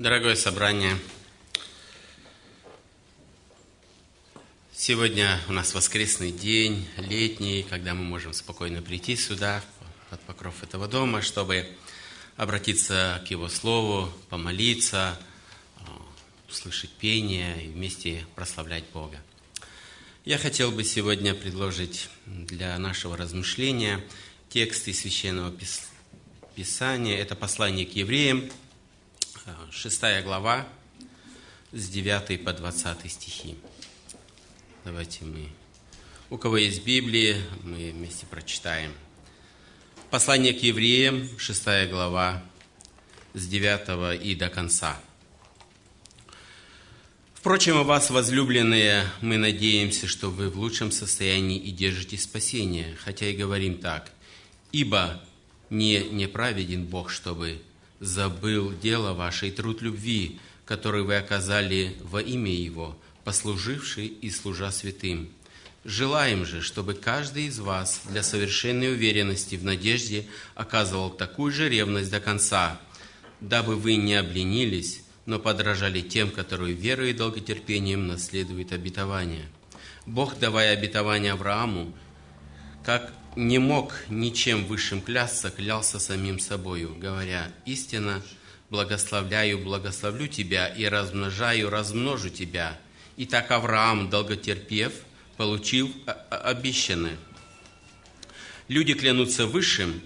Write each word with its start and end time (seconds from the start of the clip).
Дорогое 0.00 0.34
собрание, 0.34 0.98
сегодня 4.74 5.40
у 5.48 5.52
нас 5.52 5.72
воскресный 5.72 6.32
день, 6.32 6.88
летний, 6.96 7.62
когда 7.62 7.94
мы 7.94 8.02
можем 8.02 8.32
спокойно 8.32 8.82
прийти 8.82 9.14
сюда, 9.14 9.62
под 10.10 10.20
покров 10.22 10.64
этого 10.64 10.88
дома, 10.88 11.22
чтобы 11.22 11.68
обратиться 12.36 13.22
к 13.24 13.30
Его 13.30 13.48
Слову, 13.48 14.12
помолиться, 14.30 15.16
услышать 16.50 16.90
пение 16.90 17.64
и 17.64 17.68
вместе 17.68 18.26
прославлять 18.34 18.86
Бога. 18.92 19.20
Я 20.24 20.38
хотел 20.38 20.72
бы 20.72 20.82
сегодня 20.82 21.36
предложить 21.36 22.08
для 22.26 22.76
нашего 22.80 23.16
размышления 23.16 24.04
текст 24.48 24.88
из 24.88 25.02
Священного 25.02 25.54
Писания. 26.56 27.16
Это 27.16 27.36
послание 27.36 27.86
к 27.86 27.92
евреям, 27.92 28.50
6 29.70 30.00
глава, 30.22 30.66
с 31.72 31.88
9 31.90 32.42
по 32.44 32.54
20 32.54 33.12
стихи. 33.12 33.56
Давайте 34.86 35.26
мы, 35.26 35.50
у 36.30 36.38
кого 36.38 36.56
есть 36.56 36.82
Библии, 36.84 37.36
мы 37.62 37.90
вместе 37.90 38.24
прочитаем. 38.24 38.92
Послание 40.10 40.54
к 40.54 40.62
евреям, 40.62 41.28
6 41.38 41.90
глава, 41.90 42.42
с 43.34 43.46
9 43.46 44.22
и 44.22 44.34
до 44.34 44.48
конца. 44.48 44.98
Впрочем, 47.34 47.76
о 47.76 47.82
вас, 47.82 48.08
возлюбленные, 48.08 49.04
мы 49.20 49.36
надеемся, 49.36 50.06
что 50.06 50.30
вы 50.30 50.48
в 50.48 50.58
лучшем 50.58 50.90
состоянии 50.90 51.58
и 51.58 51.70
держите 51.70 52.16
спасение, 52.16 52.96
хотя 52.96 53.26
и 53.26 53.36
говорим 53.36 53.76
так. 53.76 54.10
Ибо 54.72 55.22
не 55.68 55.98
неправеден 56.08 56.86
Бог, 56.86 57.10
чтобы 57.10 57.60
забыл 58.00 58.72
дело 58.72 59.12
ваше 59.12 59.48
и 59.48 59.50
труд 59.50 59.82
любви, 59.82 60.40
который 60.64 61.02
вы 61.02 61.16
оказали 61.16 61.96
во 62.02 62.20
имя 62.20 62.52
Его, 62.52 62.96
послуживший 63.24 64.06
и 64.06 64.30
служа 64.30 64.70
святым. 64.70 65.30
Желаем 65.84 66.46
же, 66.46 66.62
чтобы 66.62 66.94
каждый 66.94 67.46
из 67.46 67.58
вас 67.58 68.02
для 68.08 68.22
совершенной 68.22 68.92
уверенности 68.92 69.56
в 69.56 69.64
надежде 69.64 70.26
оказывал 70.54 71.10
такую 71.10 71.52
же 71.52 71.68
ревность 71.68 72.10
до 72.10 72.20
конца, 72.20 72.80
дабы 73.40 73.76
вы 73.76 73.96
не 73.96 74.14
обленились, 74.14 75.02
но 75.26 75.38
подражали 75.38 76.00
тем, 76.00 76.30
которые 76.30 76.72
верой 76.72 77.10
и 77.10 77.14
долготерпением 77.14 78.06
наследуют 78.06 78.72
обетование. 78.72 79.46
Бог, 80.06 80.38
давая 80.38 80.72
обетование 80.72 81.32
Аврааму, 81.32 81.94
как 82.82 83.12
не 83.36 83.58
мог 83.58 83.94
ничем 84.08 84.64
высшим 84.64 85.00
клясться, 85.00 85.50
клялся 85.50 85.98
самим 85.98 86.38
собою, 86.38 86.94
говоря, 86.98 87.50
«Истинно 87.66 88.22
благословляю, 88.70 89.58
благословлю 89.58 90.26
тебя 90.28 90.68
и 90.68 90.84
размножаю, 90.84 91.70
размножу 91.70 92.28
тебя». 92.30 92.78
И 93.16 93.26
так 93.26 93.50
Авраам, 93.50 94.10
долготерпев, 94.10 94.92
получил 95.36 95.92
обещанное. 96.30 97.16
Люди 98.68 98.94
клянутся 98.94 99.46
высшим, 99.46 100.00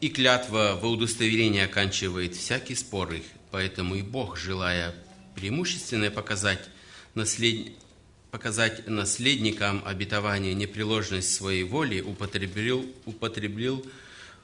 и 0.00 0.08
клятва 0.08 0.78
во 0.80 0.90
удостоверение 0.90 1.64
оканчивает 1.64 2.36
всякий 2.36 2.74
спор 2.74 3.14
их. 3.14 3.24
Поэтому 3.50 3.94
и 3.94 4.02
Бог, 4.02 4.36
желая 4.36 4.94
преимущественно 5.34 6.10
показать 6.10 6.68
наслед 7.14 7.72
показать 8.34 8.88
наследникам 8.88 9.80
обетования 9.86 10.54
непреложность 10.54 11.32
своей 11.32 11.62
воли, 11.62 12.00
употребил, 12.00 12.84
употребил 13.04 13.86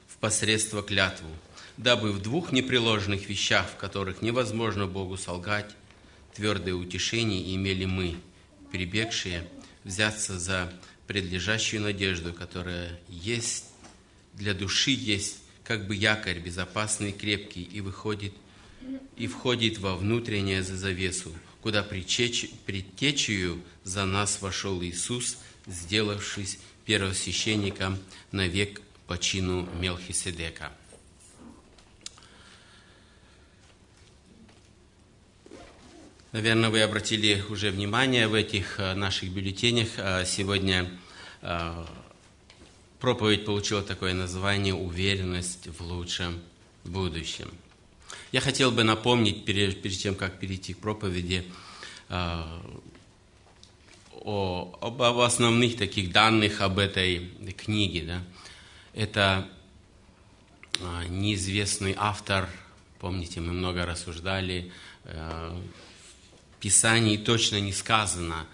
в 0.07 0.15
посредство 0.15 0.81
клятву, 0.81 1.27
дабы 1.75 2.13
в 2.13 2.21
двух 2.21 2.53
непреложных 2.53 3.27
вещах, 3.27 3.69
в 3.69 3.75
которых 3.75 4.21
невозможно 4.21 4.87
Богу 4.87 5.17
солгать, 5.17 5.75
твердое 6.33 6.73
утешение 6.73 7.53
имели 7.53 7.83
мы, 7.83 8.15
прибегшие, 8.71 9.45
взяться 9.83 10.39
за 10.39 10.71
предлежащую 11.05 11.81
надежду, 11.81 12.31
которая 12.31 12.97
есть 13.09 13.65
для 14.35 14.53
души 14.53 14.91
есть 14.91 15.39
как 15.65 15.85
бы 15.87 15.95
якорь 15.97 16.39
безопасный 16.39 17.11
крепкий, 17.11 17.63
и 17.63 17.81
выходит 17.81 18.33
и 19.17 19.27
входит 19.27 19.79
во 19.79 19.97
внутреннее 19.97 20.63
завесу, 20.63 21.35
куда 21.61 21.83
предтечью 21.83 23.61
за 23.83 24.05
нас 24.05 24.41
вошел 24.41 24.81
Иисус, 24.83 25.37
сделавшись 25.67 26.59
первосвященником 26.85 27.99
на 28.31 28.47
век 28.47 28.81
по 29.07 29.17
чину 29.17 29.69
Мелхиседека. 29.79 30.71
Наверное, 36.31 36.69
вы 36.69 36.81
обратили 36.81 37.43
уже 37.49 37.71
внимание 37.71 38.29
в 38.29 38.35
этих 38.35 38.79
э, 38.79 38.93
наших 38.93 39.31
бюллетенях. 39.31 39.89
Э, 39.97 40.23
сегодня 40.25 40.89
э, 41.41 41.85
проповедь 43.01 43.43
получила 43.43 43.81
такое 43.81 44.13
название 44.13 44.73
«Уверенность 44.73 45.67
в 45.67 45.81
лучшем 45.81 46.39
будущем». 46.85 47.51
Я 48.31 48.39
хотел 48.39 48.71
бы 48.71 48.85
напомнить, 48.85 49.43
перед, 49.43 49.81
перед 49.81 49.97
тем, 49.97 50.15
как 50.15 50.39
перейти 50.39 50.73
к 50.73 50.79
проповеди, 50.79 51.43
э, 52.07 52.43
о, 54.13 54.77
об, 54.79 55.01
об 55.01 55.19
основных 55.19 55.75
таких 55.75 56.13
данных 56.13 56.61
об 56.61 56.79
этой 56.79 57.29
книге. 57.57 58.03
Да? 58.03 58.23
Это 58.93 59.49
э, 60.79 61.07
неизвестный 61.09 61.93
автор, 61.97 62.47
помните, 62.99 63.41
мы 63.41 63.51
много 63.51 63.85
рассуждали, 63.85 64.71
э, 65.03 65.61
в 66.55 66.61
Писании 66.61 67.17
точно 67.17 67.59
не 67.59 67.73
сказано, 67.73 68.45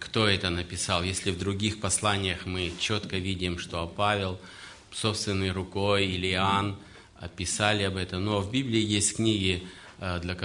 кто 0.00 0.26
это 0.26 0.50
написал. 0.50 1.04
Если 1.04 1.30
в 1.30 1.38
других 1.38 1.78
посланиях 1.78 2.46
мы 2.46 2.72
четко 2.80 3.18
видим, 3.18 3.60
что 3.60 3.86
Павел 3.86 4.40
собственной 4.90 5.52
рукой 5.52 6.06
или 6.06 6.32
Иоанн– 6.32 6.76
писали 7.28 7.82
об 7.82 7.96
этом. 7.96 8.24
Но 8.24 8.40
в 8.40 8.50
Библии 8.50 8.80
есть 8.80 9.16
книги, 9.16 9.66
э, 9.98 10.20
для, 10.20 10.36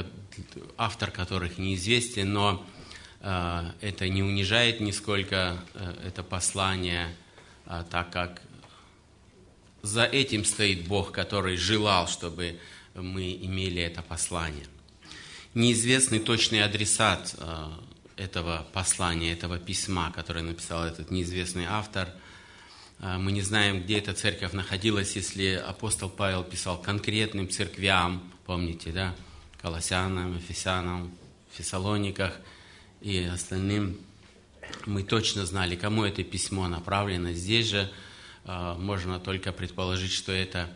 автор 0.78 1.12
которых 1.12 1.58
неизвестен, 1.58 2.32
но 2.34 2.66
э, 3.22 3.72
это 3.82 4.10
не 4.10 4.24
унижает 4.24 4.80
нисколько 4.80 5.60
э, 5.74 6.08
это 6.08 6.24
послание, 6.24 7.16
так 7.90 8.12
как 8.12 8.44
за 9.82 10.04
этим 10.04 10.46
стоит 10.46 10.88
Бог, 10.88 11.12
который 11.12 11.58
желал, 11.58 12.08
чтобы 12.08 12.60
мы 12.94 13.34
имели 13.34 13.82
это 13.82 14.04
послание. 14.04 14.68
Неизвестный 15.56 16.20
точный 16.20 16.64
адресат 16.64 17.36
этого 18.16 18.68
послания, 18.72 19.34
этого 19.34 19.58
письма, 19.58 20.12
которое 20.12 20.44
написал 20.44 20.84
этот 20.84 21.10
неизвестный 21.10 21.66
автор– 21.66 22.10
а, 22.20 22.25
мы 23.00 23.32
не 23.32 23.42
знаем, 23.42 23.84
где 23.84 23.98
эта 23.98 24.14
церковь 24.14 24.54
находилась, 24.54 25.16
если 25.16 25.54
апостол 25.54 26.10
Павел 26.10 26.44
писал 26.44 26.82
конкретным 26.82 27.50
церквям, 27.50 28.32
помните, 28.46 28.92
да, 28.92 29.16
Колоссянам, 29.62 30.38
Ефесянам, 30.38 31.12
Фессалониках 31.52 32.40
и 33.02 33.24
остальным. 33.24 33.98
Мы 34.86 35.04
точно 35.04 35.46
знали, 35.46 35.76
кому 35.76 36.04
это 36.04 36.24
письмо 36.24 36.68
направлено. 36.68 37.32
Здесь 37.32 37.68
же 37.68 37.92
а, 38.46 38.78
можно 38.78 39.20
только 39.20 39.52
предположить, 39.52 40.12
что 40.12 40.32
это 40.32 40.70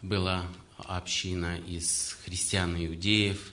была 0.00 0.46
община 0.76 1.58
из 1.58 2.18
христиан 2.24 2.76
и 2.76 2.86
иудеев. 2.86 3.52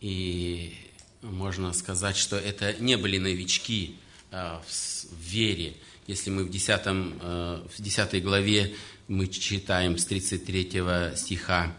И 0.00 0.74
можно 1.22 1.72
сказать, 1.72 2.16
что 2.16 2.36
это 2.36 2.74
не 2.74 2.96
были 2.96 3.18
новички 3.18 3.96
а, 4.30 4.62
в 4.66 5.14
вере. 5.18 5.74
Если 6.06 6.28
мы 6.28 6.44
в 6.44 6.50
10, 6.50 6.80
э, 6.86 7.62
в 7.66 7.82
10 7.82 8.22
главе 8.22 8.74
мы 9.08 9.26
читаем 9.26 9.96
с 9.96 10.04
33 10.04 11.16
стиха, 11.16 11.74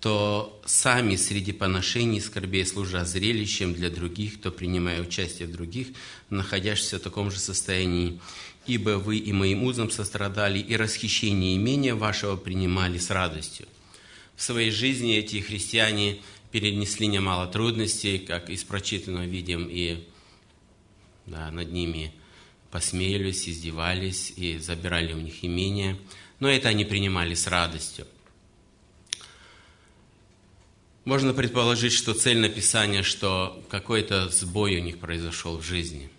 то 0.00 0.60
сами 0.64 1.16
среди 1.16 1.50
поношений 1.50 2.20
скорбей 2.20 2.64
служа 2.64 3.04
зрелищем 3.04 3.74
для 3.74 3.90
других, 3.90 4.40
то 4.40 4.52
принимая 4.52 5.02
участие 5.02 5.48
в 5.48 5.52
других, 5.52 5.88
находящихся 6.30 6.98
в 6.98 7.02
таком 7.02 7.32
же 7.32 7.40
состоянии, 7.40 8.20
ибо 8.66 8.98
вы 8.98 9.18
и 9.18 9.32
моим 9.32 9.64
узом 9.64 9.90
сострадали, 9.90 10.60
и 10.60 10.76
расхищение 10.76 11.56
имения 11.56 11.96
вашего 11.96 12.36
принимали 12.36 12.98
с 12.98 13.10
радостью. 13.10 13.66
В 14.36 14.42
своей 14.42 14.70
жизни 14.70 15.16
эти 15.16 15.40
христиане 15.40 16.18
перенесли 16.52 17.08
немало 17.08 17.48
трудностей, 17.48 18.18
как 18.18 18.48
из 18.48 18.62
прочитанного 18.62 19.24
видим, 19.24 19.66
и 19.68 20.04
да, 21.26 21.50
над 21.50 21.72
ними– 21.72 22.12
посмеялись, 22.76 23.48
издевались 23.48 24.34
и 24.36 24.58
забирали 24.58 25.14
у 25.14 25.18
них 25.18 25.42
имение, 25.42 25.96
но 26.40 26.50
это 26.50 26.68
они 26.68 26.84
принимали 26.84 27.32
с 27.34 27.46
радостью. 27.46 28.06
Можно 31.06 31.32
предположить, 31.32 31.94
что 31.94 32.12
цель 32.12 32.36
написания, 32.38 33.02
что 33.02 33.64
какой-то 33.70 34.28
сбой 34.28 34.76
у 34.76 34.82
них 34.82 34.98
произошел 34.98 35.56
в 35.56 35.62
жизни. 35.62 36.10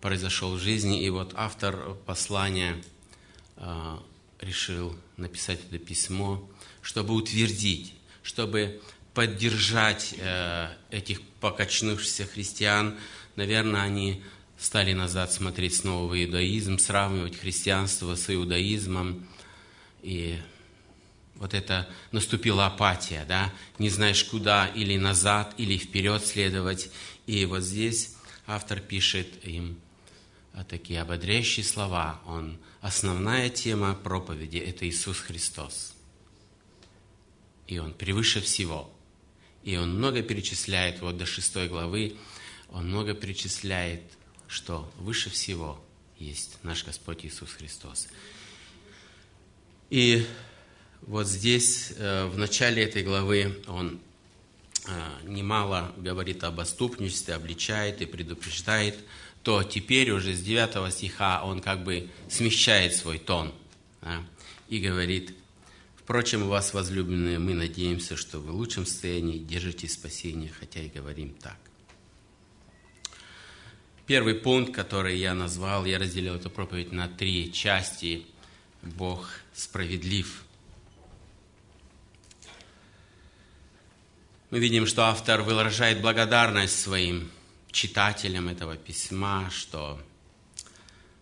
Произошел 0.00 0.56
в 0.56 0.58
жизни, 0.58 1.04
и 1.04 1.08
вот 1.08 1.34
автор 1.36 1.94
послания 2.04 2.82
э, 3.58 3.96
решил 4.40 4.98
написать 5.16 5.60
это 5.70 5.78
письмо, 5.78 6.50
чтобы 6.82 7.14
утвердить, 7.14 7.94
чтобы 8.24 8.80
поддержать 9.14 10.16
э, 10.18 10.70
этих 10.90 11.22
покачнувшихся 11.38 12.26
христиан, 12.26 12.98
наверное, 13.36 13.82
они 13.82 14.24
стали 14.58 14.92
назад 14.92 15.32
смотреть 15.32 15.76
снова 15.76 16.12
в 16.12 16.20
иудаизм, 16.20 16.78
сравнивать 16.78 17.38
христианство 17.38 18.16
с 18.16 18.28
иудаизмом. 18.32 19.26
И 20.02 20.38
вот 21.36 21.54
это 21.54 21.88
наступила 22.10 22.66
апатия, 22.66 23.24
да, 23.28 23.52
не 23.78 23.88
знаешь 23.88 24.24
куда, 24.24 24.66
или 24.66 24.96
назад, 24.96 25.54
или 25.56 25.78
вперед 25.78 26.26
следовать. 26.26 26.90
И 27.26 27.44
вот 27.44 27.62
здесь 27.62 28.16
автор 28.46 28.80
пишет 28.80 29.28
им 29.44 29.78
такие 30.68 31.00
ободряющие 31.02 31.64
слова. 31.64 32.20
Он, 32.26 32.58
основная 32.80 33.50
тема 33.50 33.94
проповеди– 33.94 34.56
это 34.58 34.88
Иисус 34.88 35.18
Христос. 35.20 35.94
И 37.68 37.78
Он 37.78 37.92
превыше 37.92 38.40
всего. 38.40 38.92
И 39.62 39.76
Он 39.76 39.96
много 39.96 40.22
перечисляет, 40.22 41.00
вот 41.00 41.16
до 41.16 41.26
шестой 41.26 41.68
главы, 41.68 42.16
Он 42.70 42.88
много 42.88 43.14
перечисляет, 43.14 44.02
что 44.48 44.90
выше 44.98 45.30
всего 45.30 45.78
есть 46.18 46.58
наш 46.62 46.84
Господь 46.84 47.24
Иисус 47.24 47.50
Христос. 47.52 48.08
И 49.90 50.26
вот 51.02 51.26
здесь, 51.26 51.92
э, 51.96 52.26
в 52.26 52.36
начале 52.36 52.82
этой 52.82 53.02
главы, 53.02 53.62
он 53.68 54.00
э, 54.86 54.90
немало 55.24 55.92
говорит 55.96 56.42
об 56.44 56.60
отступничестве, 56.60 57.34
обличает 57.34 58.02
и 58.02 58.06
предупреждает, 58.06 58.98
то 59.42 59.62
теперь 59.62 60.10
уже 60.10 60.34
с 60.34 60.40
9 60.40 60.92
стиха 60.92 61.42
он 61.44 61.60
как 61.60 61.84
бы 61.84 62.10
смещает 62.28 62.94
свой 62.94 63.18
тон 63.18 63.54
да, 64.02 64.24
и 64.68 64.80
говорит, 64.80 65.34
«Впрочем, 65.96 66.42
у 66.42 66.48
вас, 66.48 66.74
возлюбленные, 66.74 67.38
мы 67.38 67.54
надеемся, 67.54 68.16
что 68.16 68.38
вы 68.40 68.52
в 68.52 68.56
лучшем 68.56 68.86
состоянии 68.86 69.38
держите 69.38 69.88
спасение, 69.88 70.50
хотя 70.58 70.80
и 70.80 70.88
говорим 70.88 71.34
так». 71.34 71.67
Первый 74.08 74.34
пункт, 74.34 74.74
который 74.74 75.16
я 75.16 75.34
назвал, 75.34 75.84
я 75.84 76.00
разделил 76.00 76.34
эту 76.34 76.50
проповедь 76.50 76.90
на 76.90 77.06
три 77.06 77.52
части. 77.52 78.26
Бог 78.82 79.28
справедлив– 79.54 80.42
мы 84.50 84.60
видим, 84.60 84.86
что 84.86 85.04
автор 85.04 85.42
выражает 85.42 86.00
благодарность 86.00 86.80
своим 86.80 87.30
читателям 87.70 88.48
этого 88.48 88.76
письма, 88.76 89.50
что 89.50 90.00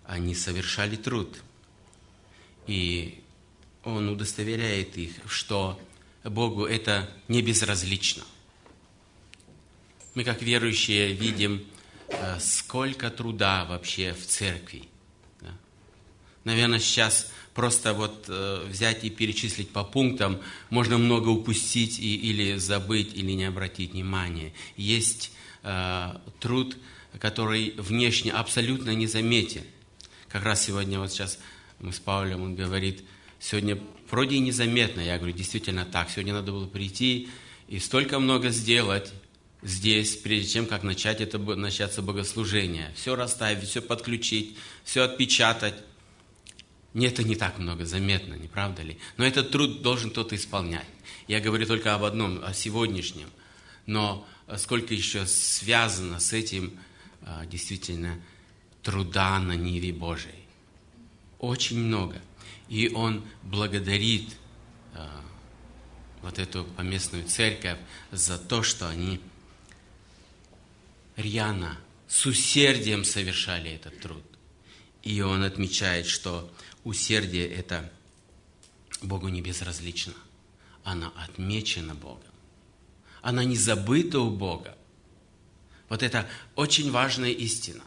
они 0.05 0.33
совершали 0.33 0.95
труд. 0.95 1.37
И 2.69 3.21
он 3.83 4.09
удостоверяет 4.09 4.97
их, 4.97 5.11
что 5.27 5.81
Богу 6.23 6.67
это 6.67 7.11
не 7.27 7.43
безразлично. 7.43 8.23
Мы, 10.15 10.23
как 10.23 10.41
верующие, 10.41 11.13
видим, 11.13 11.67
сколько 12.41 13.11
труда 13.11 13.65
вообще 13.65 14.13
в 14.13 14.27
церкви. 14.27 14.89
Наверное, 16.47 16.79
сейчас 16.79 17.33
просто 17.55 17.93
вот 17.93 18.27
э, 18.29 18.65
взять 18.69 19.03
и 19.03 19.11
перечислить 19.11 19.71
по 19.71 19.83
пунктам, 19.83 20.41
можно 20.71 20.97
много 20.97 21.31
упустить 21.31 21.99
и, 21.99 22.15
или 22.15 22.57
забыть, 22.57 23.17
или 23.17 23.33
не 23.33 23.45
обратить 23.47 23.95
внимания. 23.95 24.53
Есть 24.77 25.33
э, 25.65 26.15
труд, 26.39 26.77
который 27.19 27.75
внешне 27.79 28.31
абсолютно 28.31 28.95
незаметен. 28.95 29.65
Как 30.29 30.45
раз 30.45 30.65
сегодня, 30.65 31.01
вот 31.01 31.11
сейчас 31.11 31.41
мы 31.81 31.93
с 31.93 31.99
Паулем, 31.99 32.43
он 32.43 32.55
говорит, 32.55 33.03
сегодня 33.41 33.77
вроде 34.09 34.37
и 34.37 34.39
незаметно. 34.41 35.01
Я 35.01 35.19
говорю, 35.19 35.35
действительно 35.35 35.85
так. 35.85 36.11
Сегодня 36.11 36.35
надо 36.35 36.53
было 36.53 36.69
прийти 36.69 37.29
и 37.67 37.81
столько 37.81 38.21
много 38.21 38.51
сделать 38.51 39.13
здесь, 39.67 40.17
прежде 40.17 40.49
чем 40.49 40.67
как 40.67 40.85
начать 40.85 41.21
это, 41.21 41.39
начаться 41.39 42.01
богослужение. 42.01 42.93
Все 42.95 43.17
расставить, 43.17 43.69
все 43.69 43.83
подключить, 43.83 44.57
все 44.85 45.03
отпечатать. 45.03 45.75
Нет, 46.95 47.15
это 47.15 47.25
не 47.25 47.35
так 47.35 47.59
много 47.59 47.85
заметно, 47.85 48.35
не 48.35 48.47
правда 48.47 48.83
ли? 48.83 48.99
Но 49.17 49.27
этот 49.27 49.51
труд 49.51 49.83
должен 49.83 50.11
кто-то 50.11 50.37
исполнять. 50.37 50.87
Я 51.27 51.41
говорю 51.41 51.67
только 51.67 51.95
об 51.95 52.05
одном, 52.05 52.43
о 52.45 52.55
сегодняшнем. 52.55 53.29
Но 53.87 54.27
сколько 54.57 54.95
еще 54.95 55.27
связано 55.27 56.21
с 56.21 56.33
этим 56.33 56.79
а, 57.23 57.45
действительно 57.45 58.21
труда 58.83 59.39
на 59.41 59.57
Ниве 59.57 59.93
Божией. 59.93 60.47
Очень 61.41 61.81
много. 61.81 62.23
И 62.69 62.89
он 62.89 63.25
благодарит 63.43 64.31
а, 64.95 65.23
вот 66.23 66.39
эту 66.39 66.65
поместную 66.65 67.25
церковь 67.25 67.79
за 68.13 68.39
то, 68.39 68.63
что 68.63 68.89
они 68.89 69.21
рьяно, 71.17 71.79
с 72.07 72.27
усердием 72.27 73.05
совершали 73.05 73.71
этот 73.71 74.01
труд. 74.01 74.23
И 75.03 75.21
он 75.21 75.43
отмечает, 75.43 76.07
что 76.07 76.53
усердие 76.85 77.49
это 77.49 77.91
Богу 79.03 79.29
не 79.29 79.43
безразлично. 79.43 80.15
Она 80.85 81.13
отмечена 81.17 81.95
Богом. 81.95 82.23
Она 83.23 83.45
не 83.45 83.57
забыта 83.57 84.21
у 84.21 84.31
Бога. 84.31 84.77
Вот 85.89 86.03
это 86.03 86.29
очень 86.55 86.91
важная 86.91 87.31
истина. 87.31 87.83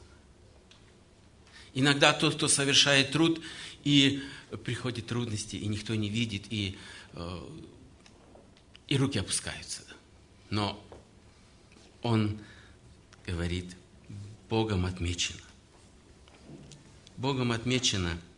Иногда 1.74 2.14
тот, 2.14 2.36
кто 2.36 2.48
совершает 2.48 3.12
труд, 3.12 3.42
и 3.84 4.24
приходят 4.64 5.06
трудности, 5.08 5.56
и 5.56 5.68
никто 5.68 5.96
не 5.96 6.10
видит, 6.10 6.46
и, 6.50 6.78
э, 7.14 7.50
и 8.88 8.98
руки 8.98 9.20
опускаются. 9.20 9.84
Но 10.50 10.84
он 12.02 12.40
говорит, 13.32 13.76
Богом 14.50 14.86
отмечено. 14.86 15.42
Богом 17.18 17.52
отмечено– 17.52 18.20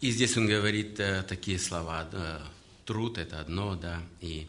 и 0.00 0.10
здесь 0.10 0.36
он 0.38 0.46
говорит 0.46 0.98
э, 0.98 1.22
такие 1.22 1.58
слова. 1.58 2.04
Да, 2.10 2.40
труд– 2.86 3.18
это 3.18 3.38
одно, 3.38 3.76
да, 3.76 4.02
и 4.22 4.46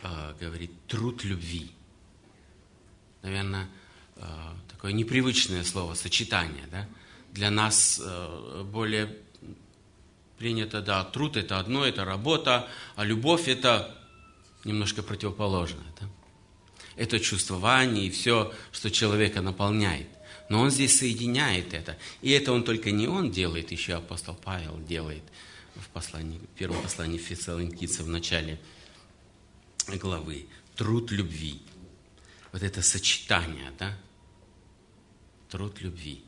э, 0.00 0.34
говорит 0.40 0.70
труд 0.86 1.24
любви. 1.24 1.68
Наверное, 3.22 3.68
э, 4.16 4.22
такое 4.70 4.92
непривычное 4.92 5.64
слово, 5.64 5.94
сочетание, 5.94 6.64
да. 6.70 6.88
Для 7.32 7.50
нас 7.50 8.00
э, 8.00 8.62
более 8.70 9.18
принято, 10.38 10.80
да, 10.80 11.02
труд– 11.04 11.36
это 11.36 11.58
одно, 11.58 11.84
это 11.84 12.04
работа, 12.04 12.68
а 12.94 13.04
любовь– 13.04 13.44
это 13.48 13.92
немножко 14.64 15.02
противоположное, 15.02 15.90
да. 16.00 16.06
Это 16.96 17.20
чувствование 17.20 18.06
и 18.06 18.10
все, 18.10 18.52
что 18.72 18.90
человека 18.90 19.40
наполняет– 19.40 20.08
но 20.52 20.60
он 20.60 20.70
здесь 20.70 20.98
соединяет 20.98 21.72
это. 21.72 21.96
И 22.20 22.30
это 22.30 22.52
он 22.52 22.62
только 22.62 22.90
не 22.90 23.06
он 23.06 23.30
делает, 23.30 23.72
еще 23.72 23.94
апостол 23.94 24.34
Павел 24.34 24.78
делает 24.80 25.22
в, 25.76 25.88
послании, 25.88 26.38
в 26.38 26.58
первом 26.58 26.82
послании 26.82 27.16
Фессалоникийцев 27.16 28.04
в 28.04 28.08
начале 28.10 28.60
главы. 29.88 30.46
Труд 30.76 31.10
любви. 31.10 31.62
Вот 32.52 32.62
это 32.62 32.82
сочетание, 32.82 33.72
да? 33.78 33.98
Труд 35.48 35.80
любви. 35.80 36.22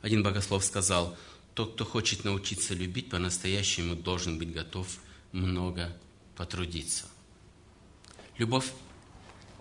Один 0.00 0.22
богослов 0.22 0.64
сказал, 0.64 1.16
тот, 1.54 1.74
кто 1.74 1.84
хочет 1.84 2.22
научиться 2.22 2.72
любить, 2.72 3.10
по-настоящему 3.10 3.96
должен 3.96 4.38
быть 4.38 4.52
готов 4.52 4.86
много 5.32 5.92
потрудиться. 6.36 7.06
Любовь– 8.38 8.70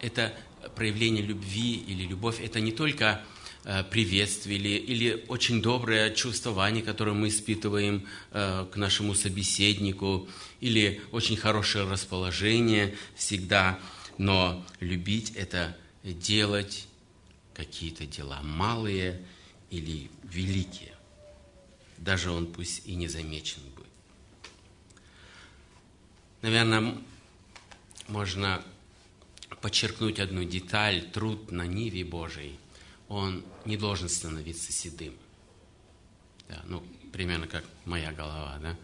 это 0.02 0.34
проявление 0.76 1.24
любви 1.24 1.76
или 1.76 2.04
любовь– 2.04 2.40
это 2.42 2.60
не 2.60 2.72
только 2.72 3.24
э, 3.64 3.84
приветствие 3.84 4.58
или, 4.58 4.70
или 4.70 5.26
очень 5.28 5.62
доброе 5.62 6.14
чувствование, 6.14 6.84
которое 6.84 7.14
мы 7.14 7.30
испытываем 7.30 8.08
э, 8.32 8.66
к 8.72 8.76
нашему 8.76 9.14
собеседнику, 9.14 10.28
или 10.60 11.02
очень 11.12 11.38
хорошее 11.38 11.88
расположение 11.88 12.96
всегда, 13.16 13.80
но 14.18 14.66
любить– 14.80 15.32
это 15.36 15.78
делать 16.04 16.88
какие-то 17.54 18.06
дела 18.06 18.42
малые 18.42 19.22
или 19.70 20.10
великие. 20.24 20.94
Даже 21.98 22.32
он 22.32 22.48
пусть 22.48 22.88
и 22.88 22.96
не 22.96 23.08
замечен 23.08 23.62
будет. 23.76 23.88
Наверное, 26.42 26.96
можно 28.08 28.64
подчеркнуть 29.62 30.20
одну 30.20 30.44
деталь, 30.44 31.02
труд 31.12 31.52
на 31.52 31.68
Ниве 31.68 32.04
Божией, 32.04 32.58
он 33.08 33.44
не 33.66 33.78
должен 33.78 34.10
становиться 34.10 34.72
седым. 34.72 35.14
Да, 36.50 36.62
ну, 36.66 36.84
примерно 37.12 37.48
как 37.48 37.64
моя 37.86 38.12
голова, 38.12 38.58
да. 38.62 38.78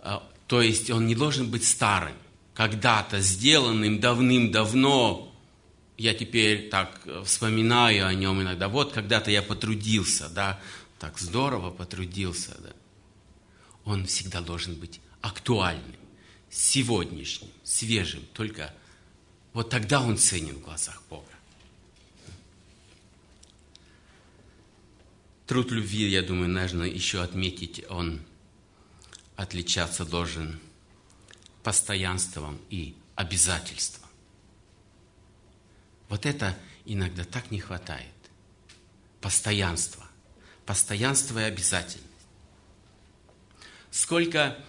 А, 0.00 0.30
то 0.46 0.62
есть 0.62 0.90
он 0.90 1.06
не 1.06 1.14
должен 1.14 1.50
быть 1.50 1.66
старым, 1.66 2.16
когда-то 2.54 3.20
сделанным 3.20 4.00
давным-давно. 4.00 5.32
Я 5.98 6.14
теперь 6.14 6.68
так 6.68 7.00
вспоминаю 7.24 8.06
о 8.06 8.14
нем 8.14 8.40
иногда. 8.42 8.68
Вот 8.68 8.92
когда-то 8.92 9.30
я 9.30 9.42
потрудился, 9.42 10.28
да, 10.28 10.60
так 10.98 11.18
здорово 11.18 11.70
потрудился, 11.70 12.56
да. 12.60 12.72
Он 13.84 14.06
всегда 14.06 14.40
должен 14.40 14.74
быть 14.74 15.00
актуальным, 15.20 15.96
сегодняшним, 16.50 17.50
свежим, 17.64 18.22
только 18.32 18.74
вот 19.56 19.70
тогда 19.70 20.02
он 20.02 20.18
ценен 20.18 20.56
в 20.56 20.60
глазах 20.60 21.02
Бога. 21.08 21.32
Труд 25.46 25.70
любви, 25.70 26.10
я 26.10 26.20
думаю, 26.20 26.50
нужно 26.50 26.82
еще 26.82 27.22
отметить, 27.22 27.82
он 27.88 28.20
отличаться 29.34 30.04
должен 30.04 30.60
постоянством 31.62 32.60
и 32.68 32.94
обязательством. 33.14 34.10
Вот 36.10 36.26
это 36.26 36.54
иногда 36.84 37.24
так 37.24 37.50
не 37.50 37.58
хватает. 37.58 38.12
Постоянство. 39.22 40.04
Постоянство 40.66 41.38
и 41.38 41.44
обязательность. 41.44 42.04
Сколько 43.90 44.62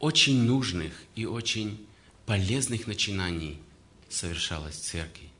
очень 0.00 0.42
нужных 0.42 0.92
и 1.14 1.26
очень 1.26 1.86
полезных 2.26 2.86
начинаний 2.86 3.58
совершалось 4.08 4.76
в 4.76 4.84
церкви. 4.84 5.30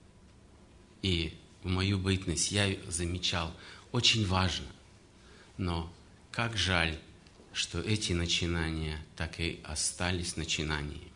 И 1.02 1.34
в 1.62 1.68
мою 1.68 1.98
бытность 1.98 2.52
я 2.52 2.74
замечал, 2.88 3.52
очень 3.92 4.26
важно. 4.26 4.66
Но 5.58 5.92
как 6.30 6.56
жаль, 6.56 6.98
что 7.52 7.80
эти 7.80 8.12
начинания 8.12 9.04
так 9.16 9.40
и 9.40 9.60
остались 9.64 10.36
начинаниями. 10.36 11.10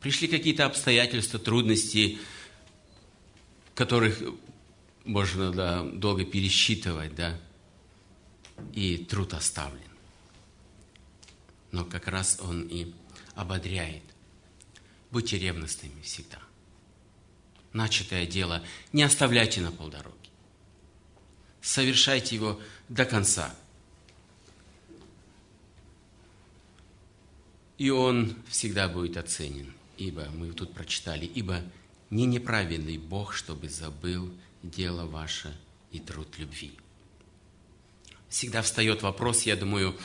Пришли 0.00 0.28
какие-то 0.28 0.66
обстоятельства, 0.66 1.38
трудности, 1.38 2.18
которых 3.74 4.20
можно 5.04 5.52
да, 5.52 5.82
долго 5.84 6.24
пересчитывать, 6.24 7.14
да, 7.14 7.38
и 8.74 8.98
труд 8.98 9.34
оставлен. 9.34 9.80
Но 11.70 11.84
как 11.84 12.08
раз 12.08 12.38
он 12.42 12.62
и 12.62 12.92
ободряет. 13.34 14.02
Будьте 15.10 15.38
ревностными 15.38 16.00
всегда. 16.02 16.38
Начатое 17.72 18.26
дело 18.26 18.64
не 18.92 19.02
оставляйте 19.02 19.60
на 19.60 19.72
полдороги. 19.72 20.14
Совершайте 21.60 22.34
его 22.34 22.60
до 22.88 23.04
конца. 23.04 23.54
И 27.76 27.90
он 27.90 28.36
всегда 28.48 28.88
будет 28.88 29.16
оценен. 29.16 29.72
Ибо, 29.96 30.28
мы 30.30 30.52
тут 30.52 30.74
прочитали, 30.74 31.26
ибо 31.26 31.62
не 32.10 32.26
неправедный 32.26 32.98
Бог, 32.98 33.34
чтобы 33.34 33.68
забыл 33.68 34.32
дело 34.62 35.06
ваше 35.06 35.56
и 35.92 35.98
труд 35.98 36.38
любви. 36.38 36.72
Всегда 38.28 38.62
встает 38.62 39.02
вопрос, 39.02 39.42
я 39.42 39.56
думаю, 39.56 39.96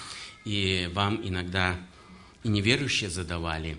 и 0.45 0.89
вам 0.93 1.25
иногда 1.27 1.79
и 2.43 2.49
неверующие 2.49 3.09
задавали, 3.09 3.77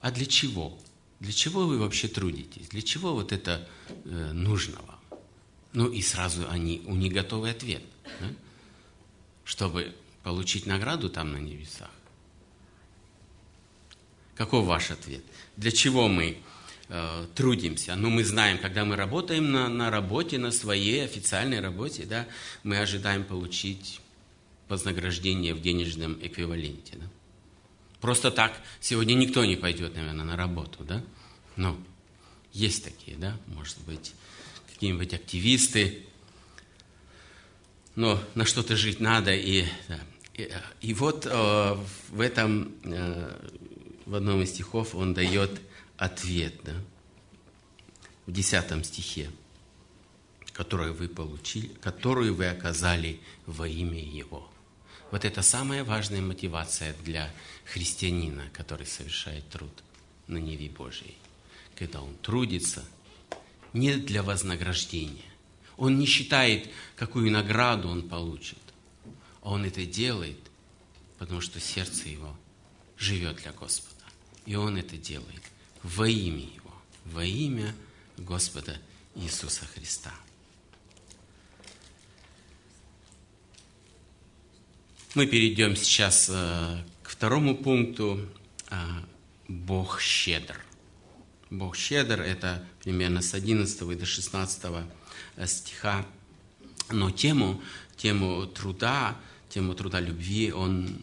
а 0.00 0.10
для 0.10 0.26
чего? 0.26 0.78
Для 1.20 1.32
чего 1.32 1.66
вы 1.66 1.78
вообще 1.78 2.08
трудитесь? 2.08 2.68
Для 2.68 2.82
чего 2.82 3.12
вот 3.12 3.32
это 3.32 3.68
э, 3.88 4.32
нужно 4.32 4.78
вам? 4.86 5.20
Ну 5.72 5.88
и 5.88 6.00
сразу 6.02 6.48
они, 6.48 6.82
у 6.86 6.96
них 6.96 7.12
готовый 7.12 7.50
ответ. 7.50 7.82
Да? 8.20 8.28
Чтобы 9.44 9.94
получить 10.22 10.66
награду 10.66 11.10
там 11.10 11.32
на 11.32 11.36
небесах. 11.36 11.90
Каков 14.34 14.64
ваш 14.64 14.90
ответ? 14.90 15.22
Для 15.58 15.70
чего 15.70 16.08
мы 16.08 16.38
э, 16.88 17.26
трудимся? 17.34 17.94
Ну, 17.94 18.08
мы 18.08 18.24
знаем, 18.24 18.56
когда 18.56 18.86
мы 18.86 18.96
работаем 18.96 19.52
на, 19.52 19.68
на 19.68 19.90
работе, 19.90 20.38
на 20.38 20.50
своей 20.50 21.04
официальной 21.04 21.60
работе, 21.60 22.06
да, 22.06 22.26
мы 22.62 22.78
ожидаем 22.78 23.24
получить 23.24 24.00
вознаграждение 24.68 25.52
в 25.52 25.60
денежном 25.60 26.18
эквиваленте. 26.22 26.96
Да? 26.96 27.06
Просто 28.00 28.30
так 28.30 28.52
сегодня 28.80 29.14
никто 29.14 29.44
не 29.44 29.56
пойдет, 29.56 29.94
наверное, 29.94 30.24
на 30.24 30.36
работу, 30.36 30.84
да? 30.84 31.02
Но 31.56 31.76
есть 32.52 32.84
такие, 32.84 33.16
да, 33.16 33.36
может 33.48 33.78
быть, 33.82 34.14
какие-нибудь 34.72 35.12
активисты, 35.12 36.06
но 37.96 38.22
на 38.34 38.46
что-то 38.46 38.76
жить 38.76 39.00
надо, 39.00 39.34
и, 39.34 39.66
да. 39.88 40.00
и, 40.34 40.50
и 40.80 40.94
вот 40.94 41.26
э, 41.26 41.76
в 42.08 42.20
этом, 42.20 42.72
э, 42.84 43.36
в 44.06 44.14
одном 44.14 44.42
из 44.42 44.50
стихов 44.50 44.94
он 44.94 45.12
дает 45.12 45.60
ответ, 45.98 46.54
да, 46.64 46.74
в 48.26 48.32
десятом 48.32 48.84
стихе, 48.84 49.30
который 50.52 50.92
вы 50.92 51.08
получили, 51.08 51.68
которую 51.82 52.34
вы 52.34 52.46
оказали 52.46 53.20
во 53.44 53.68
имя 53.68 54.02
Его. 54.02 54.49
Вот 55.10 55.24
это 55.24 55.42
самая 55.42 55.84
важная 55.84 56.20
мотивация 56.20 56.94
для 57.04 57.30
христианина, 57.64 58.48
который 58.52 58.86
совершает 58.86 59.48
труд 59.48 59.72
на 60.26 60.36
Неве 60.36 60.68
Божьей. 60.68 61.16
Когда 61.76 62.00
он 62.00 62.14
трудится 62.16 62.84
не 63.72 63.96
для 63.96 64.22
вознаграждения. 64.22 65.24
Он 65.76 65.98
не 65.98 66.06
считает, 66.06 66.68
какую 66.96 67.30
награду 67.30 67.88
он 67.88 68.08
получит. 68.08 68.58
А 69.42 69.52
он 69.52 69.64
это 69.64 69.84
делает, 69.86 70.38
потому 71.18 71.40
что 71.40 71.58
сердце 71.60 72.08
его 72.08 72.36
живет 72.98 73.36
для 73.36 73.52
Господа. 73.52 74.04
И 74.46 74.54
он 74.54 74.76
это 74.76 74.96
делает 74.96 75.42
во 75.82 76.08
имя 76.08 76.44
его, 76.44 76.74
во 77.06 77.24
имя 77.24 77.74
Господа 78.18 78.76
Иисуса 79.14 79.64
Христа. 79.66 80.12
Мы 85.16 85.26
перейдем 85.26 85.74
сейчас 85.74 86.30
э, 86.32 86.84
к 87.02 87.08
второму 87.08 87.56
пункту. 87.56 88.28
А, 88.68 89.02
Бог 89.48 90.00
щедр. 90.00 90.64
Бог 91.50 91.74
щедр– 91.76 92.20
это 92.22 92.64
примерно 92.84 93.20
с 93.20 93.34
11 93.34 93.98
до 93.98 94.06
16 94.06 94.62
э, 95.36 95.46
стиха. 95.48 96.06
Но 96.90 97.10
тему, 97.10 97.60
тему 97.96 98.46
труда, 98.46 99.16
тему 99.48 99.74
труда 99.74 99.98
любви 99.98 100.52
он, 100.52 100.96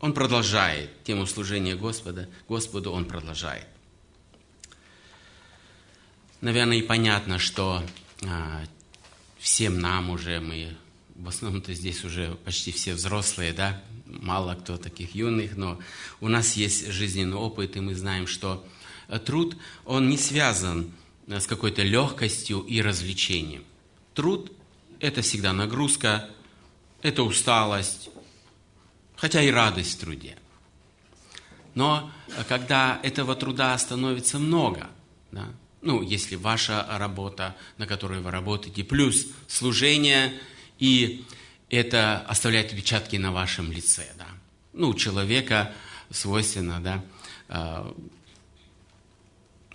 он 0.00 0.14
продолжает. 0.14 1.04
Тему 1.04 1.26
служения 1.26 1.76
Господа, 1.76 2.26
Господу 2.48 2.90
он 2.90 3.04
продолжает. 3.04 3.66
Наверное, 6.40 6.78
и 6.78 6.82
понятно, 6.82 7.38
что 7.38 7.82
а, 8.24 8.64
всем 9.38 9.78
нам 9.78 10.08
уже 10.08 10.40
мы 10.40 10.74
в 11.18 11.28
основном-то 11.28 11.72
здесь 11.74 12.04
уже 12.04 12.36
почти 12.44 12.72
все 12.72 12.94
взрослые, 12.94 13.52
да, 13.52 13.82
мало 14.06 14.54
кто 14.54 14.76
таких 14.76 15.14
юных, 15.14 15.56
но 15.56 15.78
у 16.20 16.28
нас 16.28 16.54
есть 16.54 16.88
жизненный 16.88 17.36
опыт, 17.36 17.76
и 17.76 17.80
мы 17.80 17.94
знаем, 17.94 18.26
что 18.26 18.64
э, 19.08 19.18
труд, 19.18 19.56
он 19.84 20.08
не 20.08 20.18
связан 20.18 20.92
э, 21.26 21.40
с 21.40 21.46
какой-то 21.46 21.82
легкостью 21.82 22.60
и 22.60 22.82
развлечением. 22.82 23.64
Труд– 24.14 24.52
это 25.00 25.22
всегда 25.22 25.52
нагрузка, 25.52 26.28
это 27.02 27.22
усталость, 27.22 28.10
хотя 29.16 29.42
и 29.42 29.50
радость 29.50 29.96
в 29.96 30.00
труде. 30.00 30.36
Но 31.74 32.10
э, 32.28 32.44
когда 32.46 33.00
этого 33.02 33.34
труда 33.34 33.76
становится 33.78 34.38
много, 34.38 34.88
да, 35.32 35.48
ну, 35.80 36.02
если 36.02 36.36
ваша 36.36 36.86
работа, 36.98 37.56
на 37.78 37.86
которой 37.86 38.20
вы 38.20 38.30
работаете, 38.30 38.84
плюс 38.84 39.26
служение– 39.46 40.38
и 40.78 41.24
это 41.70 42.20
оставляет 42.20 42.72
отпечатки 42.72 43.16
на 43.16 43.32
вашем 43.32 43.72
лице. 43.72 44.06
Да? 44.18 44.26
Ну, 44.72 44.90
у 44.90 44.94
человека 44.94 45.72
свойственно, 46.10 46.80
да, 46.80 47.04
э, 47.48 47.92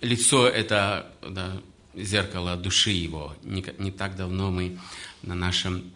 лицо– 0.00 0.48
это 0.48 1.12
да, 1.22 1.60
зеркало 1.94 2.56
души 2.56 2.90
его. 2.90 3.34
Не, 3.42 3.64
не 3.78 3.90
так 3.90 4.16
давно 4.16 4.50
мы 4.50 4.78
на 5.22 5.34
нашем 5.34 5.90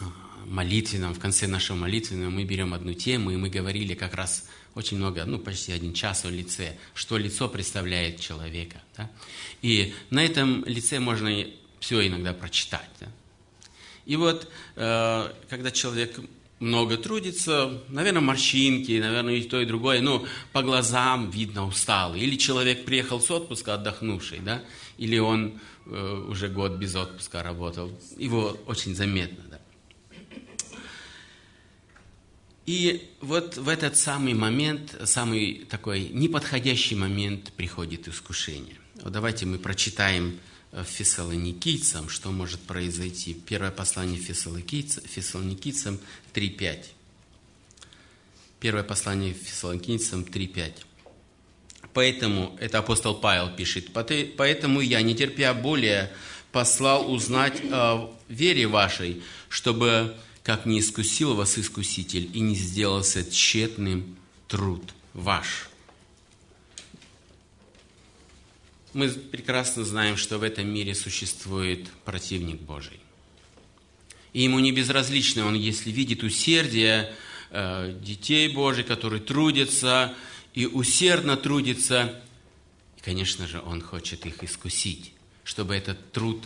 а, 0.00 0.04
молитвенном, 0.46 1.14
в 1.14 1.18
конце 1.18 1.46
нашего 1.46 1.76
молитвенного 1.76 2.30
мы 2.30 2.44
берем 2.44 2.74
одну 2.74 2.94
тему, 2.94 3.30
и 3.30 3.36
мы 3.36 3.48
говорили 3.48 3.94
как 3.94 4.14
раз 4.14 4.48
очень 4.74 4.96
много, 4.96 5.24
ну, 5.24 5.38
почти 5.38 5.72
один 5.72 5.92
час 5.92 6.24
о 6.24 6.30
лице, 6.30 6.78
что 6.94 7.16
лицо 7.16 7.48
представляет 7.48 8.20
человека. 8.20 8.80
Да? 8.96 9.10
И 9.62 9.94
на 10.10 10.24
этом 10.24 10.64
лице 10.64 11.00
можно 11.00 11.44
все 11.80 12.06
иногда 12.06 12.32
прочитать. 12.32 12.88
Да? 13.00 13.08
И 14.06 14.16
вот, 14.16 14.48
э, 14.76 15.32
когда 15.48 15.70
человек 15.70 16.18
много 16.60 16.98
трудится, 16.98 17.82
наверное, 17.88 18.20
морщинки, 18.20 19.00
наверное, 19.00 19.34
и 19.34 19.42
то, 19.42 19.60
и 19.60 19.64
другое, 19.64 20.00
ну, 20.02 20.26
по 20.52 20.62
глазам 20.62 21.30
видно 21.30 21.66
усталый. 21.66 22.20
Или 22.20 22.36
человек 22.36 22.84
приехал 22.84 23.20
с 23.20 23.30
отпуска 23.30 23.74
отдохнувший, 23.74 24.40
да, 24.40 24.62
или 24.98 25.18
он 25.18 25.58
э, 25.86 26.24
уже 26.28 26.48
год 26.48 26.72
без 26.72 26.94
отпуска 26.94 27.42
работал. 27.42 27.90
Его 28.18 28.58
очень 28.66 28.94
заметно, 28.94 29.42
да. 29.50 29.58
И 32.66 33.10
вот 33.20 33.56
в 33.56 33.68
этот 33.68 33.96
самый 33.96 34.34
момент, 34.34 34.94
самый 35.04 35.66
такой 35.68 36.08
неподходящий 36.10 36.94
момент 36.94 37.52
приходит 37.54 38.06
искушение. 38.06 38.76
Вот 39.02 39.12
давайте 39.12 39.46
мы 39.46 39.58
прочитаем 39.58 40.38
фессалоникийцам, 40.72 42.08
что 42.08 42.30
может 42.30 42.60
произойти. 42.60 43.34
Первое 43.34 43.70
послание 43.70 44.18
фессалоникийцам 44.18 45.98
3.5. 46.32 46.86
Первое 48.60 48.82
послание 48.82 49.32
Фессалоникийцам 49.32 50.20
3.5. 50.20 50.72
Поэтому, 51.94 52.56
это 52.60 52.78
апостол 52.78 53.14
Павел 53.14 53.56
пишет, 53.56 53.90
поэтому 53.92 54.82
я, 54.82 55.00
не 55.00 55.16
терпя 55.16 55.54
более, 55.54 56.12
послал 56.52 57.10
узнать 57.10 57.62
о 57.72 58.14
вере 58.28 58.66
вашей, 58.66 59.22
чтобы, 59.48 60.14
как 60.42 60.66
не 60.66 60.80
искусил 60.80 61.34
вас 61.34 61.58
искуситель, 61.58 62.30
и 62.34 62.40
не 62.40 62.54
сделался 62.54 63.24
тщетным 63.28 64.18
труд 64.46 64.92
ваш. 65.14 65.69
Мы 68.92 69.08
прекрасно 69.08 69.84
знаем, 69.84 70.16
что 70.16 70.38
в 70.38 70.42
этом 70.42 70.68
мире 70.68 70.94
существует 70.94 71.88
противник 72.04 72.60
Божий. 72.60 72.98
И 74.32 74.42
ему 74.42 74.58
не 74.58 74.72
безразлично, 74.72 75.46
он, 75.46 75.54
если 75.54 75.90
видит 75.90 76.22
усердие 76.22 77.12
э, 77.50 77.96
детей 78.02 78.48
Божьих, 78.52 78.86
которые 78.86 79.20
трудятся 79.20 80.14
и 80.54 80.66
усердно 80.66 81.36
трудятся, 81.36 82.20
и, 82.96 83.00
конечно 83.00 83.46
же, 83.46 83.60
он 83.60 83.80
хочет 83.80 84.26
их 84.26 84.42
искусить, 84.42 85.12
чтобы 85.44 85.74
этот 85.74 86.12
труд 86.12 86.42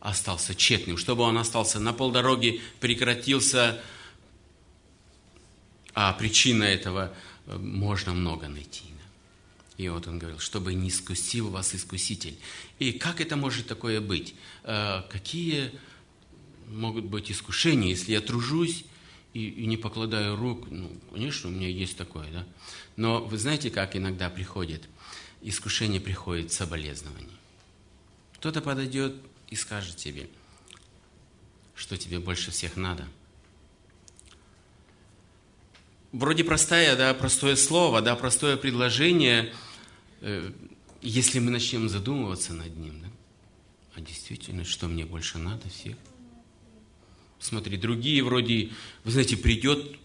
остался 0.00 0.54
тщетным, 0.54 0.98
чтобы 0.98 1.22
он 1.22 1.38
остался 1.38 1.80
на 1.80 1.92
полдороги, 1.92 2.60
прекратился, 2.80 3.80
а 5.94 6.12
причина 6.12 6.64
этого 6.64 7.14
э, 7.46 7.56
можно 7.56 8.12
много 8.12 8.48
найти. 8.48 8.95
И 9.76 9.88
вот 9.88 10.06
он 10.06 10.18
говорил, 10.18 10.38
чтобы 10.38 10.72
не 10.74 10.88
искусил 10.88 11.50
вас 11.50 11.74
искуситель. 11.74 12.38
И 12.78 12.92
как 12.92 13.20
это 13.20 13.36
может 13.36 13.66
такое 13.66 14.00
быть? 14.00 14.34
Э, 14.64 15.02
какие 15.10 15.70
могут 16.68 17.04
быть 17.04 17.30
искушения, 17.30 17.90
если 17.90 18.12
я 18.12 18.20
тружусь 18.22 18.84
и, 19.34 19.48
и 19.48 19.66
не 19.66 19.76
покладаю 19.76 20.36
рук? 20.36 20.70
Ну, 20.70 20.90
конечно, 21.12 21.50
у 21.50 21.52
меня 21.52 21.68
есть 21.68 21.96
такое, 21.96 22.30
да. 22.32 22.46
Но 22.96 23.22
вы 23.22 23.36
знаете, 23.36 23.70
как 23.70 23.96
иногда 23.96 24.30
приходит? 24.30 24.88
Искушение 25.42 26.00
приходит 26.00 26.52
с 26.52 26.56
соболезнований. 26.56 27.36
Кто-то 28.36 28.62
подойдет 28.62 29.14
и 29.48 29.56
скажет 29.56 29.96
тебе, 29.96 30.28
что 31.74 31.98
тебе 31.98 32.18
больше 32.18 32.50
всех 32.50 32.76
надо. 32.76 33.06
Вроде 36.12 36.44
простое, 36.44 36.96
да, 36.96 37.12
простое 37.12 37.56
слово, 37.56 38.00
да, 38.00 38.16
простое 38.16 38.56
предложение– 38.56 39.52
если 41.02 41.38
мы 41.38 41.50
начнем 41.50 41.88
задумываться 41.88 42.52
над 42.52 42.76
ним, 42.76 43.00
да, 43.00 43.08
а 43.94 44.00
действительно, 44.00 44.64
что 44.64 44.88
мне 44.88 45.06
больше 45.06 45.38
надо 45.38 45.68
всех? 45.68 45.96
Смотри, 47.38 47.76
другие 47.76 48.22
вроде, 48.22 48.70
вы 49.04 49.10
знаете, 49.10 49.36
придет 49.36 49.96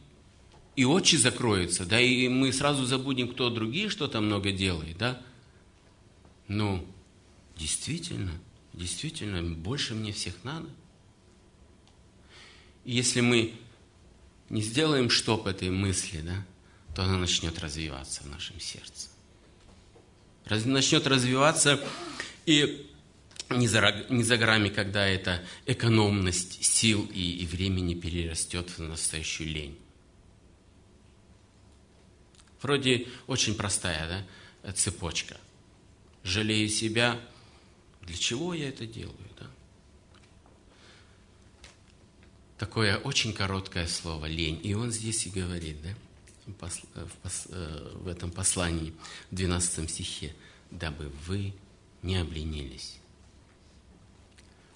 и 0.75 0.85
очи 0.85 1.15
закроются, 1.15 1.85
да, 1.85 1.99
и 1.99 2.27
мы 2.27 2.53
сразу 2.53 2.85
забудем, 2.85 3.29
кто 3.29 3.49
другие 3.49 3.89
что-то 3.89 4.21
много 4.21 4.51
делает, 4.51 4.97
да. 4.97 5.21
Ну, 6.47 6.85
действительно, 7.57 8.31
действительно, 8.73 9.43
больше 9.43 9.93
мне 9.93 10.11
всех 10.11 10.43
надо. 10.43 10.69
И 12.85 12.93
если 12.93 13.21
мы 13.21 13.53
не 14.49 14.61
сделаем 14.61 15.09
штоп 15.09 15.47
этой 15.47 15.69
мысли, 15.69 16.21
да, 16.21 16.45
то 16.95 17.03
она 17.03 17.17
начнет 17.17 17.57
развиваться 17.59 18.23
в 18.23 18.27
нашем 18.27 18.59
сердце 18.59 19.10
начнет 20.49 21.07
развиваться, 21.07 21.79
и 22.45 22.87
не 23.49 23.67
за, 23.67 24.05
не 24.09 24.23
за 24.23 24.37
горами, 24.37 24.69
когда 24.69 25.05
эта 25.07 25.43
экономность 25.65 26.63
сил 26.63 27.09
и, 27.13 27.37
и 27.37 27.45
времени 27.45 27.93
перерастет 27.93 28.69
в 28.69 28.79
настоящую 28.79 29.49
лень. 29.49 29.77
Вроде 32.61 33.07
очень 33.27 33.55
простая 33.55 34.25
да, 34.63 34.71
цепочка. 34.73 35.37
Жалею 36.23 36.69
себя. 36.69 37.19
Для 38.01 38.15
чего 38.15 38.53
я 38.53 38.69
это 38.69 38.85
делаю? 38.85 39.15
Да? 39.39 39.47
Такое 42.57 42.97
очень 42.97 43.33
короткое 43.33 43.87
слово 43.87 44.27
«лень». 44.27 44.59
И 44.63 44.75
он 44.75 44.91
здесь 44.91 45.25
и 45.25 45.29
говорит, 45.29 45.81
да? 45.81 45.89
В 46.59 48.07
этом 48.07 48.31
послании, 48.31 48.93
в 49.29 49.35
12 49.35 49.89
стихе, 49.89 50.33
дабы 50.71 51.11
вы 51.27 51.53
не 52.03 52.17
обленились. 52.17 52.97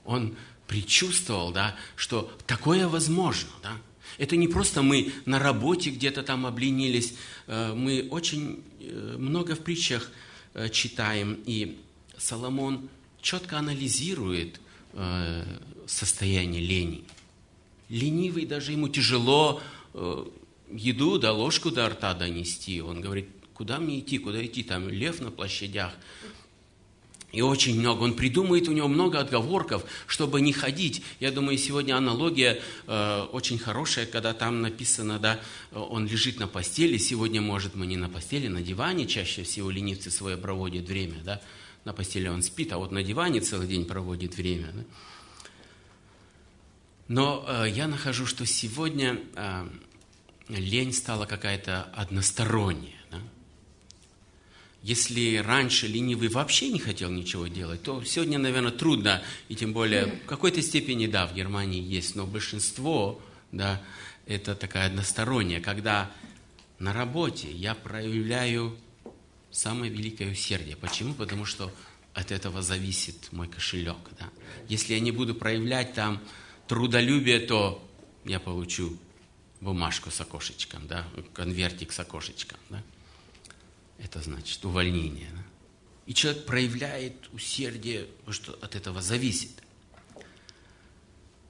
Он 0.04 0.36
предчувствовал, 0.68 1.52
да, 1.52 1.76
что 1.96 2.32
такое 2.48 2.88
возможно, 2.88 3.50
да. 3.62 3.78
Это 4.18 4.36
не 4.36 4.48
просто 4.48 4.82
мы 4.82 5.12
на 5.26 5.40
работе 5.40 5.90
где-то 5.90 6.24
там 6.24 6.46
обленились, 6.46 7.16
э, 7.48 7.74
мы 7.74 8.08
очень 8.10 8.64
э, 8.80 9.16
много 9.18 9.56
в 9.56 9.60
притчах 9.60 10.10
э, 10.54 10.70
читаем, 10.70 11.40
и 11.46 11.80
Соломон 12.18 12.90
четко 13.22 13.58
анализирует 13.58 14.62
состояние 15.88 16.62
лени. 16.64 17.04
Ленивый 17.90 18.46
даже 18.46 18.72
ему 18.72 18.88
тяжело 18.88 19.62
еду, 20.72 21.18
да, 21.18 21.34
ложку 21.34 21.72
до 21.72 21.90
рта 21.90 22.14
донести. 22.14 22.82
Он 22.82 23.02
говорит, 23.02 23.30
куда 23.54 23.80
мне 23.80 24.00
идти, 24.00 24.18
куда 24.18 24.46
идти, 24.46 24.64
там 24.64 24.90
лев 24.90 25.22
на 25.22 25.32
площадях. 25.32 25.94
И 27.32 27.42
очень 27.42 27.78
много, 27.78 28.04
он 28.04 28.14
придумывает, 28.14 28.70
у 28.70 28.72
него 28.72 28.88
много 28.88 29.20
отговорков, 29.20 29.84
чтобы 30.08 30.40
не 30.40 30.54
ходить. 30.54 31.04
Я 31.20 31.32
думаю, 31.32 31.58
сегодня 31.58 31.98
аналогия 31.98 32.62
э, 32.88 33.22
очень 33.34 33.58
хорошая, 33.58 34.06
когда 34.06 34.34
там 34.34 34.62
написано, 34.62 35.20
да, 35.20 35.42
он 35.74 36.08
лежит 36.08 36.40
на 36.40 36.48
постели, 36.48 36.98
сегодня, 36.98 37.42
может, 37.42 37.76
мы 37.76 37.88
не 37.88 37.98
на 37.98 38.08
постели, 38.08 38.48
на 38.48 38.62
диване, 38.62 39.06
чаще 39.06 39.44
всего 39.44 39.70
ленивцы 39.70 40.12
свое 40.12 40.38
проводят 40.38 40.88
время, 40.88 41.22
да, 41.26 41.42
на 41.84 41.92
постели 41.92 42.30
он 42.30 42.42
спит, 42.42 42.72
а 42.72 42.78
вот 42.78 42.94
на 42.94 43.04
диване 43.04 43.42
целый 43.42 43.68
день 43.68 43.84
проводит 43.84 44.38
время. 44.38 44.72
Да? 44.74 44.84
Но 47.08 47.46
э, 47.48 47.70
я 47.70 47.88
нахожу, 47.88 48.26
что 48.26 48.46
сегодня 48.46 49.20
э, 49.36 49.68
лень 50.50 50.94
стала 50.94 51.26
какая-то 51.26 51.84
односторонняя. 51.94 53.02
Да? 53.12 53.20
Если 54.82 55.38
раньше 55.38 55.88
ленивый 55.88 56.30
вообще 56.30 56.70
не 56.70 56.80
хотел 56.80 57.10
ничего 57.10 57.48
делать, 57.48 57.82
то 57.84 58.04
сегодня, 58.04 58.38
наверное, 58.38 58.72
трудно, 58.72 59.24
и 59.50 59.56
тем 59.56 59.74
более 59.74 60.06
в 60.06 60.26
какой-то 60.26 60.62
степени, 60.62 61.08
да, 61.08 61.28
в 61.28 61.34
Германии 61.34 61.82
есть, 61.82 62.16
но 62.16 62.26
большинство, 62.26 63.22
да, 63.52 63.82
это 64.26 64.56
такая 64.56 64.88
односторонняя, 64.88 65.62
когда 65.62 66.12
на 66.80 66.94
работе 66.94 67.52
я 67.52 67.74
проявляю 67.74 68.78
самое 69.52 69.92
великое 69.92 70.32
усердие. 70.32 70.76
Почему? 70.76 71.14
Потому 71.14 71.46
что 71.46 71.72
от 72.14 72.32
этого 72.32 72.62
зависит 72.62 73.32
мой 73.32 73.48
кошелек. 73.48 73.98
Да? 74.20 74.30
Если 74.68 74.94
я 74.94 75.00
не 75.00 75.12
буду 75.12 75.36
проявлять 75.36 75.94
там 75.94 76.22
трудолюбие, 76.68 77.40
то 77.40 77.86
я 78.26 78.40
получу 78.40 78.98
бумажку 79.66 80.12
с 80.12 80.22
окошечком, 80.22 80.88
да, 80.88 81.06
конвертик 81.34 81.92
с 81.92 82.00
окошечком, 82.00 82.60
да. 82.70 82.82
Это 83.98 84.22
значит 84.22 84.64
увольнение. 84.64 85.30
Да? 85.34 85.44
И 86.06 86.14
человек 86.14 86.46
проявляет 86.46 87.16
усердие, 87.34 88.08
что 88.30 88.54
от 88.62 88.76
этого 88.76 89.02
зависит. 89.02 89.52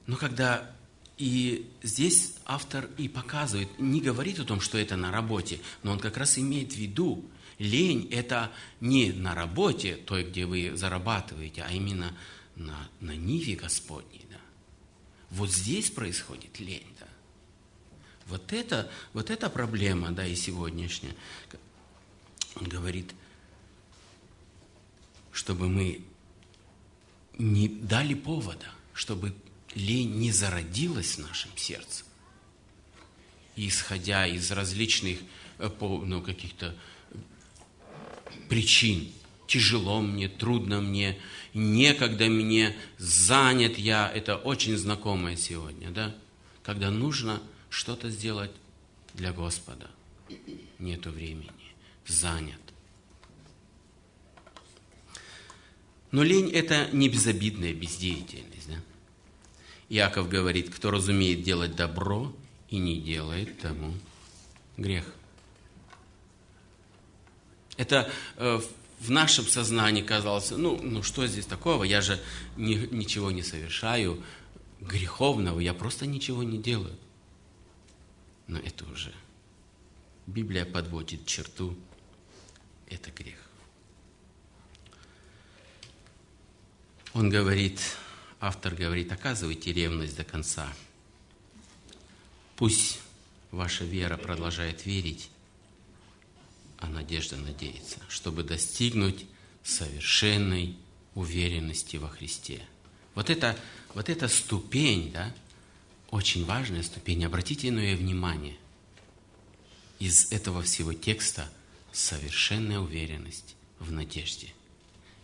Но 0.07 0.15
когда 0.15 0.71
и 1.17 1.69
здесь 1.83 2.35
автор 2.45 2.89
и 2.97 3.09
показывает, 3.09 3.67
не 3.79 3.99
говорит 3.99 4.39
о 4.39 4.45
том, 4.45 4.61
что 4.61 4.77
это 4.77 4.95
на 4.95 5.11
работе, 5.11 5.59
но 5.83 5.91
он 5.91 5.99
как 5.99 6.17
раз 6.17 6.37
имеет 6.37 6.73
в 6.73 6.77
виду, 6.77 7.25
лень– 7.57 8.07
это 8.11 8.51
не 8.79 9.11
на 9.11 9.35
работе, 9.35 9.95
той, 9.95 10.23
где 10.23 10.45
вы 10.45 10.77
зарабатываете, 10.77 11.63
а 11.63 11.71
именно 11.71 12.15
на, 12.55 12.89
на 12.99 13.15
ниве 13.15 13.55
Господней. 13.55 14.25
Да? 14.29 14.37
Вот 15.31 15.51
здесь 15.51 15.89
происходит 15.89 16.59
лень. 16.59 16.94
Вот 18.27 18.53
это, 18.53 18.89
вот 19.13 19.29
эта 19.29 19.49
проблема, 19.49 20.11
да, 20.11 20.25
и 20.25 20.35
сегодняшняя. 20.35 21.15
Он 22.55 22.67
говорит, 22.67 23.13
чтобы 25.31 25.69
мы 25.69 26.03
не 27.37 27.67
дали 27.67 28.13
повода, 28.13 28.67
чтобы 28.93 29.35
лень 29.75 30.15
не 30.17 30.31
зародилась 30.31 31.15
в 31.15 31.19
нашем 31.19 31.51
сердце. 31.55 32.03
И 33.55 33.67
исходя 33.67 34.25
из 34.25 34.51
различных 34.51 35.19
э, 35.59 35.69
ну, 35.79 36.21
каких-то 36.21 36.75
причин, 38.49 39.11
тяжело 39.47 40.01
мне, 40.01 40.29
трудно 40.29 40.81
мне, 40.81 41.19
некогда 41.53 42.25
мне, 42.25 42.75
занят 42.97 43.77
я, 43.77 44.11
это 44.11 44.37
очень 44.37 44.75
знакомое 44.77 45.35
сегодня, 45.35 45.91
да, 45.91 46.15
когда 46.63 46.89
нужно– 46.89 47.39
что-то 47.69 48.09
сделать 48.09 48.51
для 49.13 49.31
Господа. 49.31 49.89
Нету 50.79 51.11
времени, 51.11 51.51
занят. 52.05 52.59
Но 56.11 56.23
лень– 56.23 56.49
это 56.53 56.89
не 56.91 57.09
безобидная 57.09 57.73
бездеятельность. 57.73 58.69
Да? 58.69 58.75
Иаков 59.89 60.29
говорит, 60.29 60.73
кто 60.73 60.91
разумеет 60.91 61.43
делать 61.43 61.75
добро 61.75 62.33
и 62.69 62.77
не 62.77 62.99
делает 62.99 63.59
тому 63.59 63.93
грех. 64.77 65.05
Это 67.77 68.09
э, 68.37 68.61
в 68.99 69.11
нашем 69.11 69.45
сознании 69.45 70.01
казалось, 70.01 70.51
ну, 70.51 70.79
ну 70.81 71.03
что 71.03 71.27
здесь 71.27 71.45
такого, 71.45 71.83
я 71.83 72.01
же 72.01 72.19
ни, 72.55 72.75
ничего 72.91 73.31
не 73.31 73.43
совершаю 73.43 74.23
греховного, 74.79 75.59
я 75.59 75.73
просто 75.73 76.05
ничего 76.05 76.43
не 76.43 76.57
делаю. 76.57 76.95
Но 78.47 78.59
это 78.59 78.85
уже 78.85 79.13
Библия 80.27 80.65
подводит 80.65 81.25
черту, 81.25 81.77
это 82.87 83.11
грех. 83.11 83.39
Он 87.13 87.29
говорит, 87.29 87.79
автор 88.39 88.75
говорит, 88.75 89.11
оказывайте 89.11 89.71
ревность 89.71 90.17
до 90.17 90.23
конца. 90.23 90.71
Пусть 92.55 92.99
ваша 93.51 93.85
вера 93.85 94.17
продолжает 94.17 94.85
верить, 94.85 95.29
а 96.77 96.87
надежда 96.87 97.37
надеется, 97.37 97.99
чтобы 98.09 98.43
достигнуть 98.43 99.25
совершенной 99.63 100.75
уверенности 101.13 101.97
во 101.97 102.09
Христе. 102.09 102.61
Вот 103.13 103.29
это, 103.29 103.57
вот 103.93 104.09
эта 104.09 104.27
ступень, 104.27 105.11
да, 105.11 105.33
очень 106.11 106.45
важная 106.45 106.83
ступень. 106.83 107.25
Обратите 107.25 107.71
на 107.71 107.79
ее 107.79 107.95
внимание. 107.95 108.57
Из 109.99 110.31
этого 110.31 110.61
всего 110.61 110.93
текста 110.93 111.49
совершенная 111.91 112.79
уверенность 112.79 113.55
в 113.79 113.91
надежде. 113.91 114.53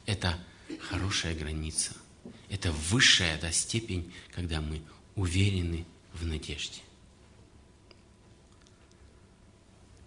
Это 0.05 0.37
хорошая 0.79 1.35
граница. 1.35 1.93
Это 2.49 2.71
высшая 2.71 3.39
да, 3.39 3.51
степень, 3.51 4.11
когда 4.33 4.61
мы 4.61 4.81
уверены 5.15 5.85
в 6.13 6.25
надежде. 6.25 6.81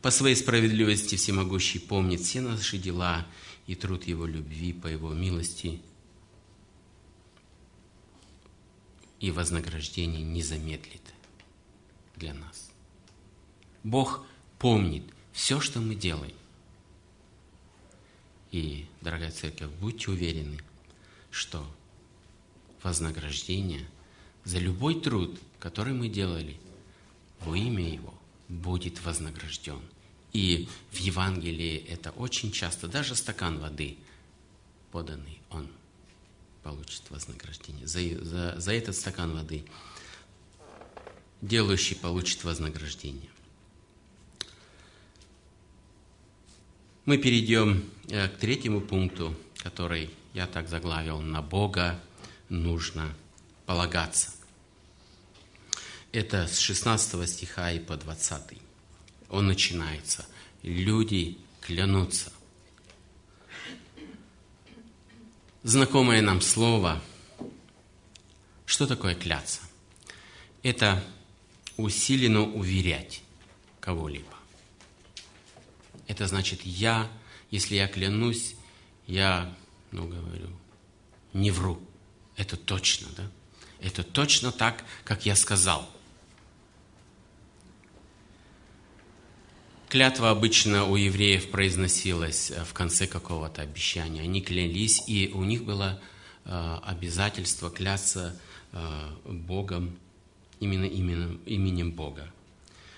По 0.03 0.11
своей 0.11 0.37
справедливости 0.37 1.17
всемогущий 1.17 1.79
помнит 1.79 2.21
все 2.21 2.43
наши 2.43 2.77
дела 2.77 3.27
и 3.67 3.75
труд 3.75 4.05
Его 4.07 4.27
любви 4.27 4.75
по 4.75 4.87
Его 4.87 5.15
милости 5.15 5.81
и 9.25 9.31
вознаграждение 9.31 10.21
не 10.21 10.43
замедлит 10.43 11.01
для 12.15 12.35
нас. 12.35 12.71
Бог 13.83 14.23
помнит 14.59 15.03
все, 15.33 15.61
что 15.61 15.81
мы 15.81 15.95
делаем. 15.95 16.37
И, 18.51 18.85
дорогая 19.01 19.31
церковь, 19.31 19.71
будьте 19.81 20.11
уверены, 20.11 20.59
что 21.31 21.67
вознаграждение 22.83 23.89
за 24.45 24.59
любой 24.59 25.01
труд, 25.01 25.41
который 25.59 25.95
мы 25.95 26.11
делали, 26.11 26.61
во 27.41 27.57
имя 27.57 27.95
Его 27.95 28.13
будет 28.51 29.03
вознагражден. 29.03 29.81
И 30.35 30.69
в 30.93 30.99
Евангелии 30.99 31.79
это 31.89 32.11
очень 32.11 32.53
часто, 32.53 32.89
даже 32.89 33.17
стакан 33.17 33.59
воды 33.59 33.97
поданный, 34.93 35.41
он 35.49 35.71
получит 36.65 37.03
вознаграждение. 37.11 37.87
За, 37.87 38.01
за, 38.25 38.59
за 38.59 38.73
этот 38.73 38.97
стакан 38.97 39.35
воды 39.35 39.65
делающий 41.43 41.95
получит 41.95 42.43
вознаграждение. 42.43 43.29
Мы 47.05 47.19
перейдем 47.19 47.85
э, 48.09 48.29
к 48.29 48.39
третьему 48.39 48.81
пункту, 48.81 49.37
который 49.59 50.11
я 50.33 50.47
так 50.47 50.69
заглавил. 50.69 51.21
На 51.21 51.43
Бога 51.43 52.01
нужно 52.49 53.15
полагаться. 53.67 54.31
Это 56.13 56.47
с 56.47 56.59
16 56.59 57.29
стиха 57.29 57.73
и 57.73 57.79
по 57.79 57.97
20 57.97 58.59
он 59.29 59.47
начинается. 59.47 60.25
Люди 60.63 61.37
клянутся. 61.61 62.33
Знакомое 65.65 66.21
нам 66.21 66.43
слово. 66.43 67.01
Что 68.67 68.87
такое 68.87 69.15
кляться? 69.15 69.61
Это 70.63 71.03
усиленно 71.79 72.43
уверять 72.43 73.23
кого-либо. 73.81 74.37
Это 76.07 76.27
значит, 76.27 76.61
я, 76.65 77.11
если 77.51 77.77
я 77.77 77.89
клянусь, 77.89 78.57
я, 79.07 79.57
ну, 79.91 80.07
говорю, 80.07 80.51
не 81.33 81.51
вру. 81.51 81.81
Это 82.37 82.59
точно, 82.59 83.09
да? 83.17 83.31
Это 83.81 84.03
точно 84.03 84.53
так, 84.53 84.85
как 85.03 85.25
я 85.25 85.35
сказал. 85.35 85.89
Клятва 89.95 90.31
обычно 90.31 90.87
у 90.87 90.97
евреев 90.97 91.53
произносилась 91.53 92.51
э, 92.51 92.65
в 92.65 92.73
конце 92.73 93.07
какого-то 93.07 93.63
обещания. 93.63 94.23
Они 94.23 94.43
клялись, 94.43 95.05
и 95.07 95.31
у 95.33 95.45
них 95.45 95.63
было 95.63 96.01
э, 96.45 96.79
обязательство 96.83 97.71
кляться 97.71 98.37
э, 98.73 99.11
Богом, 99.25 99.97
именно 100.59 100.87
именем, 100.87 101.41
именем 101.47 101.93
Бога. 101.93 102.29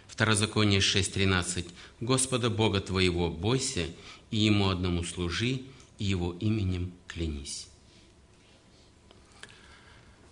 Второзаконие 0.09 0.81
6.13. 0.81 1.71
«Господа 2.01 2.49
Бога 2.49 2.81
твоего 2.81 3.29
бойся, 3.29 3.89
и 4.31 4.39
Ему 4.39 4.71
одному 4.71 5.05
служи, 5.05 5.65
и 5.99 6.05
Его 6.07 6.33
именем 6.41 6.95
клянись». 7.09 7.69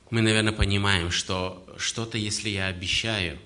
Мы, 0.08 0.22
наверное, 0.22 0.54
понимаем, 0.54 1.10
что 1.10 1.62
что-то, 1.76 2.16
если 2.16 2.48
я 2.48 2.68
обещаю 2.68 3.38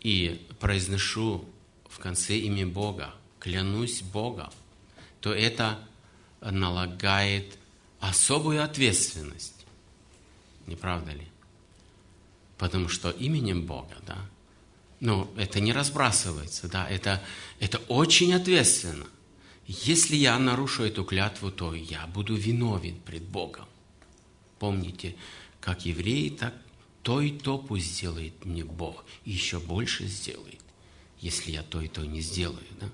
и 0.00 0.46
произношу 0.60 1.44
в 1.92 1.98
конце 1.98 2.36
имя 2.38 2.66
Бога, 2.66 3.14
клянусь 3.38 4.02
Богом, 4.02 4.50
то 5.20 5.32
это 5.32 5.78
налагает 6.40 7.58
особую 8.00 8.64
ответственность. 8.64 9.66
Не 10.66 10.74
правда 10.74 11.12
ли? 11.12 11.26
Потому 12.56 12.88
что 12.88 13.10
именем 13.10 13.66
Бога, 13.66 13.96
да, 14.06 14.18
ну, 15.00 15.28
это 15.36 15.60
не 15.60 15.72
разбрасывается, 15.72 16.68
да, 16.68 16.88
это, 16.88 17.22
это 17.60 17.78
очень 17.88 18.32
ответственно. 18.32 19.06
Если 19.66 20.16
я 20.16 20.38
нарушу 20.38 20.84
эту 20.84 21.04
клятву, 21.04 21.50
то 21.50 21.74
я 21.74 22.06
буду 22.06 22.34
виновен 22.34 22.96
пред 23.00 23.24
Богом. 23.24 23.66
Помните, 24.58 25.16
как 25.60 25.84
евреи, 25.84 26.30
так 26.30 26.54
то 27.02 27.20
и 27.20 27.32
то 27.32 27.58
пусть 27.58 27.96
сделает 27.96 28.44
мне 28.44 28.64
Бог, 28.64 29.04
и 29.24 29.32
еще 29.32 29.58
больше 29.58 30.06
сделает 30.06 30.61
если 31.22 31.52
я 31.52 31.62
то 31.62 31.80
и 31.80 31.88
то 31.88 32.04
не 32.04 32.20
сделаю, 32.20 32.66
да? 32.80 32.90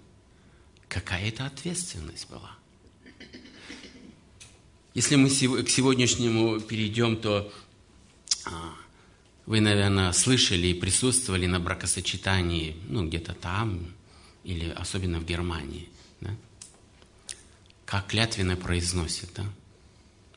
Какая 0.88 1.28
это 1.28 1.46
ответственность 1.46 2.28
была? 2.30 2.56
Если 4.94 5.16
мы 5.16 5.28
к 5.28 5.68
сегодняшнему 5.68 6.60
перейдем, 6.60 7.16
то 7.16 7.52
а, 8.44 8.74
вы, 9.46 9.60
наверное, 9.60 10.12
слышали 10.12 10.68
и 10.68 10.74
присутствовали 10.74 11.46
на 11.46 11.58
бракосочетании, 11.58 12.76
ну, 12.88 13.06
где-то 13.06 13.34
там, 13.34 13.94
или 14.44 14.70
особенно 14.70 15.20
в 15.20 15.24
Германии, 15.24 15.88
да? 16.20 16.30
Как 17.86 18.08
клятвенно 18.08 18.56
произносит, 18.56 19.30
да? 19.34 19.46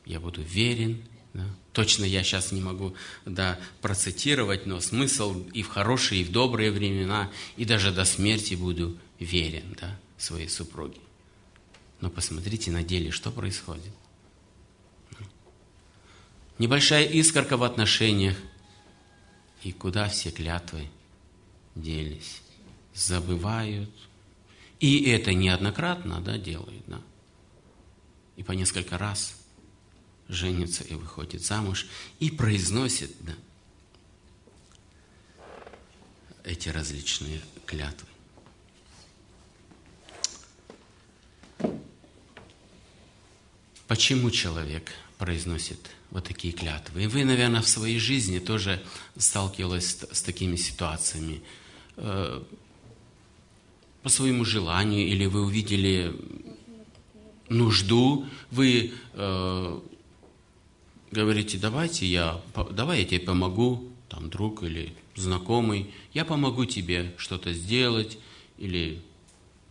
Я 0.06 0.18
буду 0.18 0.42
верен, 0.42 1.02
да? 1.34 1.44
Точно 1.72 2.04
я 2.04 2.22
сейчас 2.22 2.52
не 2.52 2.60
могу 2.60 2.94
да, 3.24 3.58
процитировать, 3.80 4.66
но 4.66 4.80
смысл 4.80 5.42
и 5.52 5.62
в 5.62 5.68
хорошие, 5.68 6.20
и 6.20 6.24
в 6.24 6.30
добрые 6.30 6.70
времена, 6.70 7.30
и 7.56 7.64
даже 7.64 7.92
до 7.92 8.04
смерти 8.04 8.54
буду 8.54 8.98
верен 9.18 9.76
да, 9.80 9.98
своей 10.18 10.48
супруге. 10.48 11.00
Но 12.00 12.10
посмотрите 12.10 12.70
на 12.70 12.82
деле, 12.82 13.10
что 13.10 13.30
происходит. 13.30 13.92
Небольшая 16.58 17.04
искорка 17.04 17.56
в 17.56 17.62
отношениях, 17.62 18.36
и 19.62 19.72
куда 19.72 20.08
все 20.08 20.30
клятвы 20.30 20.88
делись? 21.74 22.42
Забывают. 22.94 23.90
И 24.80 25.04
это 25.04 25.32
неоднократно 25.32 26.20
да, 26.20 26.36
делают. 26.36 26.82
Да? 26.86 27.00
И 28.36 28.42
по 28.42 28.52
несколько 28.52 28.98
раз– 28.98 29.36
женится 30.28 30.84
и 30.84 30.94
выходит 30.94 31.42
замуж, 31.42 31.86
и 32.20 32.30
произносит 32.30 33.12
да, 33.20 33.34
эти 36.44 36.68
различные 36.68 37.40
клятвы. 37.66 38.08
Почему 43.86 44.30
человек 44.30 44.90
произносит 45.18 45.90
вот 46.10 46.24
такие 46.24 46.54
клятвы? 46.54 47.04
И 47.04 47.06
вы, 47.06 47.24
наверное, 47.24 47.60
в 47.60 47.68
своей 47.68 47.98
жизни 47.98 48.38
тоже 48.38 48.82
сталкивались 49.18 49.90
с, 49.90 50.16
с 50.18 50.22
такими 50.22 50.56
ситуациями. 50.56 51.42
Э, 51.96 52.42
по 54.02 54.08
своему 54.08 54.44
желанию, 54.44 55.06
или 55.06 55.26
вы 55.26 55.42
увидели 55.44 56.16
нужду, 57.48 58.26
вы 58.50 58.94
э, 59.12 59.80
говорите, 61.12 61.58
давайте 61.58 62.06
я, 62.06 62.40
давай 62.70 63.00
я 63.00 63.04
тебе 63.04 63.20
помогу, 63.20 63.88
там 64.08 64.30
друг 64.30 64.62
или 64.62 64.94
знакомый, 65.14 65.90
я 66.12 66.24
помогу 66.24 66.64
тебе 66.64 67.12
что-то 67.16 67.52
сделать 67.52 68.18
или 68.58 69.00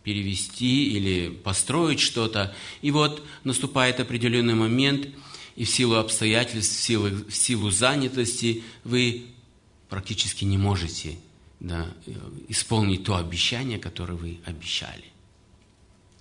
перевести 0.02 0.92
или 0.96 1.30
построить 1.30 2.00
что-то. 2.00 2.54
И 2.80 2.90
вот 2.90 3.24
наступает 3.44 4.00
определенный 4.00 4.54
момент, 4.54 5.08
и 5.54 5.64
в 5.64 5.70
силу 5.70 5.96
обстоятельств, 5.96 6.76
в 6.76 6.82
силу, 6.82 7.08
в 7.28 7.34
силу 7.34 7.70
занятости 7.70 8.62
вы 8.84 9.26
практически 9.88 10.44
не 10.44 10.58
можете 10.58 11.18
да, 11.60 11.86
исполнить 12.48 13.04
то 13.04 13.16
обещание, 13.16 13.78
которое 13.78 14.14
вы 14.14 14.40
обещали. 14.44 15.04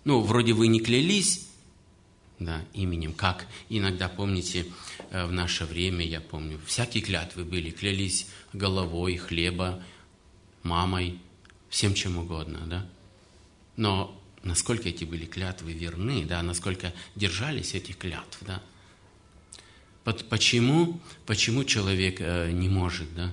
Ну, 0.04 0.22
вроде 0.22 0.54
вы 0.54 0.68
не 0.68 0.80
клялись 0.80 1.48
да, 2.45 2.65
именем, 2.73 3.13
как 3.13 3.47
иногда, 3.69 4.10
помните, 4.10 4.65
э, 5.12 5.25
в 5.25 5.32
наше 5.32 5.65
время, 5.65 6.06
я 6.06 6.19
помню, 6.19 6.60
всякие 6.65 7.04
клятвы 7.04 7.43
были, 7.43 7.69
клялись 7.69 8.27
головой, 8.54 9.17
хлеба, 9.17 9.84
мамой, 10.63 11.19
всем 11.69 11.93
чем 11.93 12.17
угодно, 12.17 12.60
да. 12.65 12.89
Но 13.77 14.19
насколько 14.43 14.89
эти 14.89 15.06
были 15.06 15.25
клятвы 15.25 15.73
верны, 15.73 16.25
да, 16.25 16.41
насколько 16.41 16.93
держались 17.15 17.73
этих 17.73 17.97
клятв, 17.97 18.39
да. 18.41 18.62
Почему, 20.04 20.99
почему 21.27 21.63
человек 21.63 22.17
э, 22.19 22.51
не 22.51 22.69
может 22.69 23.13
да, 23.13 23.32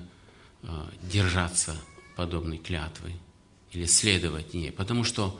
э, 0.63 0.67
держаться 1.01 1.75
подобной 2.15 2.59
клятвы 2.59 3.13
или 3.71 3.85
следовать 3.85 4.53
ней? 4.53 4.71
Потому 4.71 5.03
что 5.03 5.39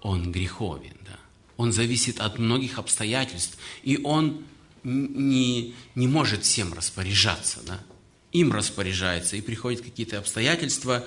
он 0.00 0.30
греховен, 0.30 0.96
да. 1.04 1.18
Он 1.60 1.74
зависит 1.74 2.20
от 2.20 2.38
многих 2.38 2.78
обстоятельств, 2.78 3.58
и 3.82 4.00
он 4.02 4.46
не, 4.82 5.74
не 5.94 6.08
может 6.08 6.42
всем 6.44 6.72
распоряжаться, 6.72 7.60
да. 7.66 7.84
Им 8.32 8.50
распоряжается, 8.50 9.36
и 9.36 9.42
приходят 9.42 9.82
какие-то 9.82 10.18
обстоятельства, 10.18 11.04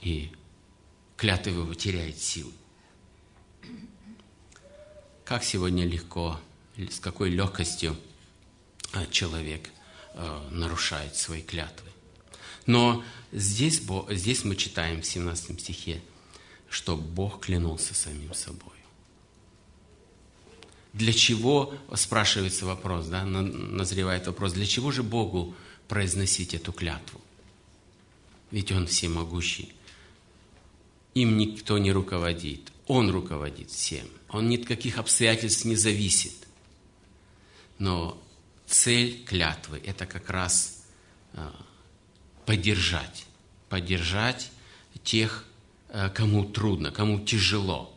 и 0.00 0.30
клятва 1.16 1.50
его 1.50 1.74
теряет 1.74 2.20
силу. 2.20 2.52
Как 5.24 5.42
сегодня 5.42 5.84
легко, 5.84 6.38
с 6.76 7.00
какой 7.00 7.30
легкостью 7.30 7.96
а, 8.92 9.06
человек 9.06 9.70
а, 10.14 10.48
нарушает 10.52 11.16
свои 11.16 11.42
клятвы. 11.42 11.88
Но 12.66 13.02
здесь, 13.32 13.82
здесь 14.10 14.44
мы 14.44 14.54
читаем 14.54 15.02
в 15.02 15.06
17 15.06 15.60
стихе, 15.60 16.00
что 16.70 16.96
Бог 16.96 17.40
клянул,ся 17.44 17.94
самим 17.94 18.32
собой. 18.32 18.72
Для 20.92 21.12
чего, 21.12 21.74
спрашивается 21.94 22.64
вопрос, 22.64 23.06
да, 23.06 23.24
назревает 23.24 24.26
вопрос, 24.26 24.52
для 24.52 24.66
чего 24.66 24.90
же 24.90 25.02
Богу 25.02 25.54
произносить 25.88 26.54
эту 26.54 26.72
клятву? 26.72 27.20
Ведь 28.50 28.72
Он 28.72 28.86
всемогущий. 28.86 29.72
Им 31.14 31.36
никто 31.36 31.78
не 31.78 31.92
руководит. 31.92 32.72
Он 32.86 33.10
руководит 33.10 33.70
всем. 33.70 34.06
Он 34.28 34.48
ни 34.48 34.56
от 34.56 34.66
каких 34.66 34.98
обстоятельств 34.98 35.64
не 35.64 35.76
зависит. 35.76 36.34
Но 37.78 38.20
цель 38.66 39.24
клятвы– 39.24 39.80
это 39.84 40.06
как 40.06 40.30
раз 40.30 40.84
а, 41.34 41.54
поддержать. 42.46 43.26
Поддержать 43.68 44.50
тех, 45.04 45.44
кому 46.14 46.44
трудно, 46.44 46.90
кому 46.90 47.20
тяжело. 47.20 47.92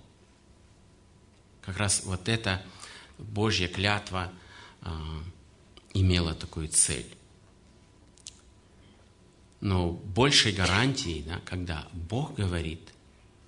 Как 1.61 1.77
раз 1.77 2.03
вот 2.05 2.27
эта 2.27 2.63
Божья 3.17 3.67
клятва 3.67 4.31
а, 4.81 5.23
имела 5.93 6.33
такую 6.33 6.67
цель. 6.67 7.07
Но 9.61 9.91
большей 9.91 10.51
гарантией, 10.51 11.23
да, 11.23 11.39
когда 11.45 11.87
Бог 11.93 12.35
говорит, 12.35 12.81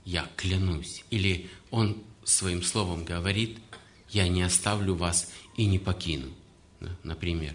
я 0.06 0.30
клянусь, 0.38 1.04
или 1.10 1.50
Он 1.72 2.02
своим 2.24 2.64
словом 2.64 3.04
говорит, 3.04 3.60
я 4.10 4.28
не 4.30 4.44
оставлю 4.44 4.96
вас 4.96 5.30
и 5.58 5.66
не 5.66 5.78
покину. 5.78 6.32
Например, 7.04 7.54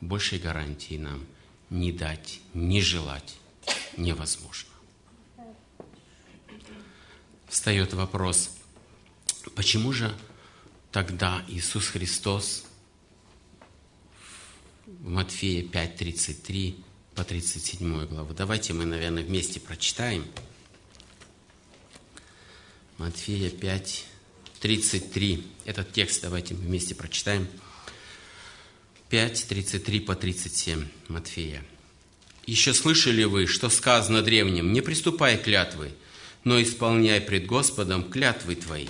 большей 0.00 0.38
гарантии 0.38 0.98
нам 0.98 1.24
не 1.70 1.92
дать, 1.92 2.40
не 2.52 2.82
желать 2.82 3.36
невозможно. 3.96 4.71
Встает 7.52 7.92
вопрос, 7.92 8.50
почему 9.54 9.92
же 9.92 10.16
тогда 10.90 11.44
Иисус 11.48 11.86
Христос 11.88 12.64
в 14.86 15.06
Матфея 15.10 15.62
5:33 15.62 16.82
по 17.14 17.24
37 17.24 18.06
главу. 18.06 18.32
Давайте 18.32 18.72
мы, 18.72 18.86
наверное, 18.86 19.22
вместе 19.22 19.60
прочитаем. 19.60 20.24
Матфея 22.96 23.50
5, 23.50 24.06
33. 24.60 25.46
Этот 25.66 25.92
текст 25.92 26.22
давайте 26.22 26.54
мы 26.54 26.62
вместе 26.62 26.94
прочитаем. 26.94 27.46
5, 29.10 29.46
33 29.46 30.00
по 30.00 30.16
37 30.16 30.88
Матфея. 31.08 31.62
«Еще 32.46 32.72
слышали 32.72 33.24
вы, 33.24 33.46
что 33.46 33.68
сказано 33.68 34.22
древним, 34.22 34.72
не 34.72 34.80
приступай 34.80 35.36
клятвы, 35.36 35.92
но 36.44 36.60
исполняй 36.60 37.20
пред 37.20 37.46
Господом 37.46 38.04
клятвы 38.04 38.54
твои. 38.54 38.86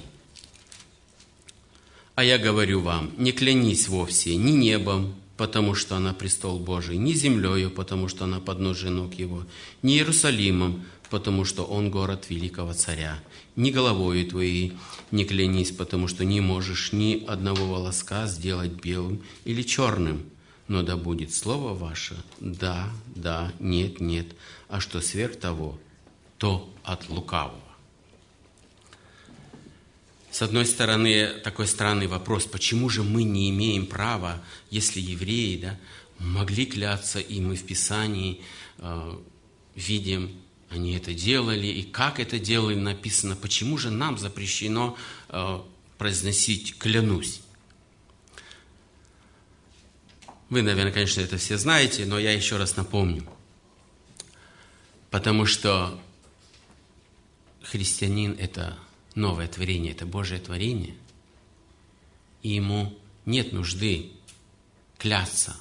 А 2.14 2.24
я 2.24 2.38
говорю 2.38 2.80
вам, 2.80 3.12
не 3.16 3.32
клянись 3.32 3.88
вовсе 3.88 4.36
ни 4.36 4.50
небом, 4.50 5.14
потому 5.36 5.74
что 5.74 5.96
она 5.96 6.12
престол 6.12 6.58
Божий, 6.58 6.96
ни 6.98 7.12
землею, 7.14 7.70
потому 7.70 8.08
что 8.08 8.24
она 8.24 8.38
подножие 8.38 8.90
ног 8.90 9.14
его, 9.14 9.44
ни 9.82 9.94
Иерусалимом, 9.94 10.84
потому 11.08 11.44
что 11.44 11.64
он 11.64 11.90
город 11.90 12.26
великого 12.30 12.74
царя. 12.74 13.18
Ни 13.56 13.70
головою 13.70 14.26
твоей 14.26 14.72
не 15.10 15.24
клянись, 15.24 15.70
потому 15.70 16.08
что 16.08 16.24
не 16.24 16.40
можешь 16.40 16.92
ни 16.92 17.24
одного 17.26 17.66
волоска 17.66 18.26
сделать 18.26 18.72
белым 18.72 19.22
или 19.44 19.62
черным. 19.62 20.22
Но 20.68 20.82
да 20.82 20.96
будет 20.96 21.34
слово 21.34 21.74
ваше 21.74 22.16
«да», 22.40 22.88
«да», 23.14 23.52
«нет», 23.58 24.00
«нет», 24.00 24.28
а 24.68 24.80
что 24.80 25.00
сверх 25.00 25.36
того, 25.36 25.78
то 26.42 26.68
от 26.82 27.08
лукавого. 27.08 27.62
С 30.32 30.42
одной 30.42 30.66
стороны, 30.66 31.28
такой 31.44 31.68
странный 31.68 32.08
вопрос, 32.08 32.46
почему 32.46 32.88
же 32.88 33.04
мы 33.04 33.22
не 33.22 33.48
имеем 33.50 33.86
права, 33.86 34.42
если 34.68 34.98
евреи 34.98 35.58
да, 35.58 35.78
могли 36.18 36.66
кляться, 36.66 37.20
и 37.20 37.40
мы 37.40 37.54
в 37.54 37.64
Писании 37.64 38.40
э, 38.78 39.18
видим 39.76 40.32
они 40.68 40.96
это 40.96 41.14
делали, 41.14 41.68
и 41.68 41.84
как 41.84 42.18
это 42.18 42.40
делали, 42.40 42.74
написано, 42.74 43.36
почему 43.36 43.78
же 43.78 43.92
нам 43.92 44.18
запрещено 44.18 44.96
э, 45.28 45.60
произносить 45.96 46.76
«клянусь». 46.76 47.40
Вы, 50.50 50.62
наверное, 50.62 50.92
конечно, 50.92 51.20
это 51.20 51.36
все 51.36 51.56
знаете, 51.56 52.04
но 52.04 52.18
я 52.18 52.32
еще 52.32 52.56
раз 52.56 52.76
напомню. 52.76 53.22
Потому 55.08 55.46
что 55.46 56.00
христианин– 57.72 58.36
это 58.38 58.78
новое 59.14 59.48
творение, 59.48 59.92
это 59.92 60.04
Божье 60.04 60.38
творение, 60.38 60.94
и 62.42 62.50
ему 62.50 62.94
нет 63.24 63.54
нужды 63.54 64.12
кляться, 64.98 65.56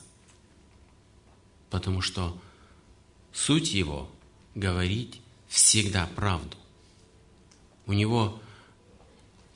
потому 1.69 2.01
что 2.01 2.37
суть 3.31 3.71
его– 3.71 4.11
говорить 4.55 5.21
всегда 5.47 6.05
правду. 6.07 6.57
У 7.85 7.93
него 7.93 8.41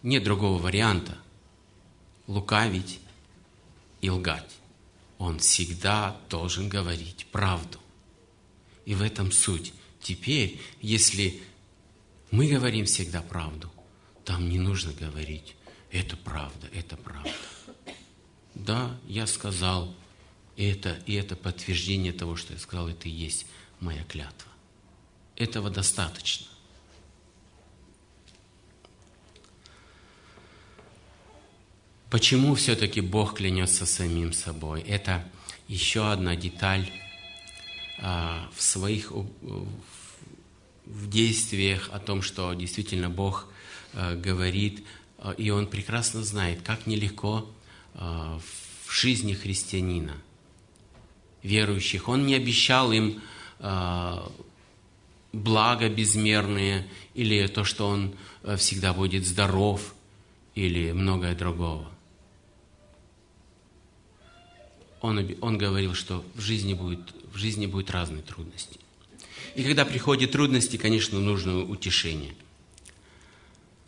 нет 0.03 0.23
другого 0.23 0.61
варианта 0.61 1.17
лукавить 2.27 3.01
и 3.99 4.09
лгать. 4.09 4.55
Он 5.17 5.39
всегда 5.39 6.17
должен 6.29 6.69
говорить 6.69 7.27
правду. 7.33 7.79
И 8.85 8.95
в 8.95 9.01
этом 9.01 9.33
суть. 9.33 9.73
Теперь, 10.01 10.61
если 10.81 11.41
мы 12.31 12.47
говорим 12.47 12.85
всегда 12.85 13.21
правду, 13.21 13.71
там 14.23 14.49
не 14.49 14.59
нужно 14.59 14.93
говорить, 14.93 15.55
это 15.91 16.17
правда, 16.17 16.67
это 16.73 16.97
правда. 16.97 17.31
Да, 18.55 18.97
я 19.07 19.27
сказал 19.27 19.93
это, 20.57 20.97
и 21.05 21.13
это 21.13 21.35
подтверждение 21.35 22.13
того, 22.13 22.35
что 22.35 22.53
я 22.53 22.59
сказал, 22.59 22.87
это 22.89 23.07
и 23.09 23.11
есть 23.11 23.45
моя 23.79 24.03
клятва. 24.03 24.51
Этого 25.35 25.69
достаточно. 25.69 26.47
Почему 32.09 32.55
все-таки 32.55 33.01
Бог 33.01 33.35
клянется 33.35 33.85
самим 33.85 34.31
собой? 34.31 34.81
Это 34.81 35.29
еще 35.67 36.11
одна 36.11 36.35
деталь 36.35 36.89
а, 37.99 38.49
в 38.55 38.61
своих 38.61 39.11
в 39.11 39.67
действиях 41.09 41.89
о 41.91 41.99
том, 41.99 42.21
что 42.21 42.53
действительно 42.53 43.09
Бог 43.09 43.47
а, 43.93 44.15
говорит, 44.15 44.83
а, 45.17 45.31
и 45.31 45.49
Он 45.49 45.67
прекрасно 45.67 46.23
знает, 46.23 46.61
как 46.61 46.87
нелегко 46.87 47.49
а, 47.93 48.39
в 48.85 48.93
жизни 48.93 49.33
христианина, 49.33 50.15
верующих. 51.43 52.07
Он 52.07 52.25
не 52.25 52.35
обещал 52.35 52.91
им 52.91 53.21
блага 55.31 55.89
безмерные, 55.89 56.87
или 57.13 57.47
то, 57.47 57.63
что 57.63 57.87
он 57.87 58.15
э, 58.43 58.55
всегда 58.57 58.93
будет 58.93 59.25
здоров, 59.25 59.93
или 60.55 60.91
многое 60.91 61.35
другого. 61.35 61.89
Он, 65.01 65.35
он 65.41 65.57
говорил, 65.57 65.93
что 65.93 66.23
в 66.35 66.41
жизни, 66.41 66.73
будет, 66.73 67.13
в 67.33 67.37
жизни 67.37 67.65
будут 67.65 67.91
разные 67.91 68.23
трудности. 68.23 68.79
И 69.55 69.63
когда 69.63 69.85
приходят 69.85 70.31
трудности, 70.31 70.75
конечно, 70.75 71.19
нужно 71.19 71.63
утешение. 71.63 72.35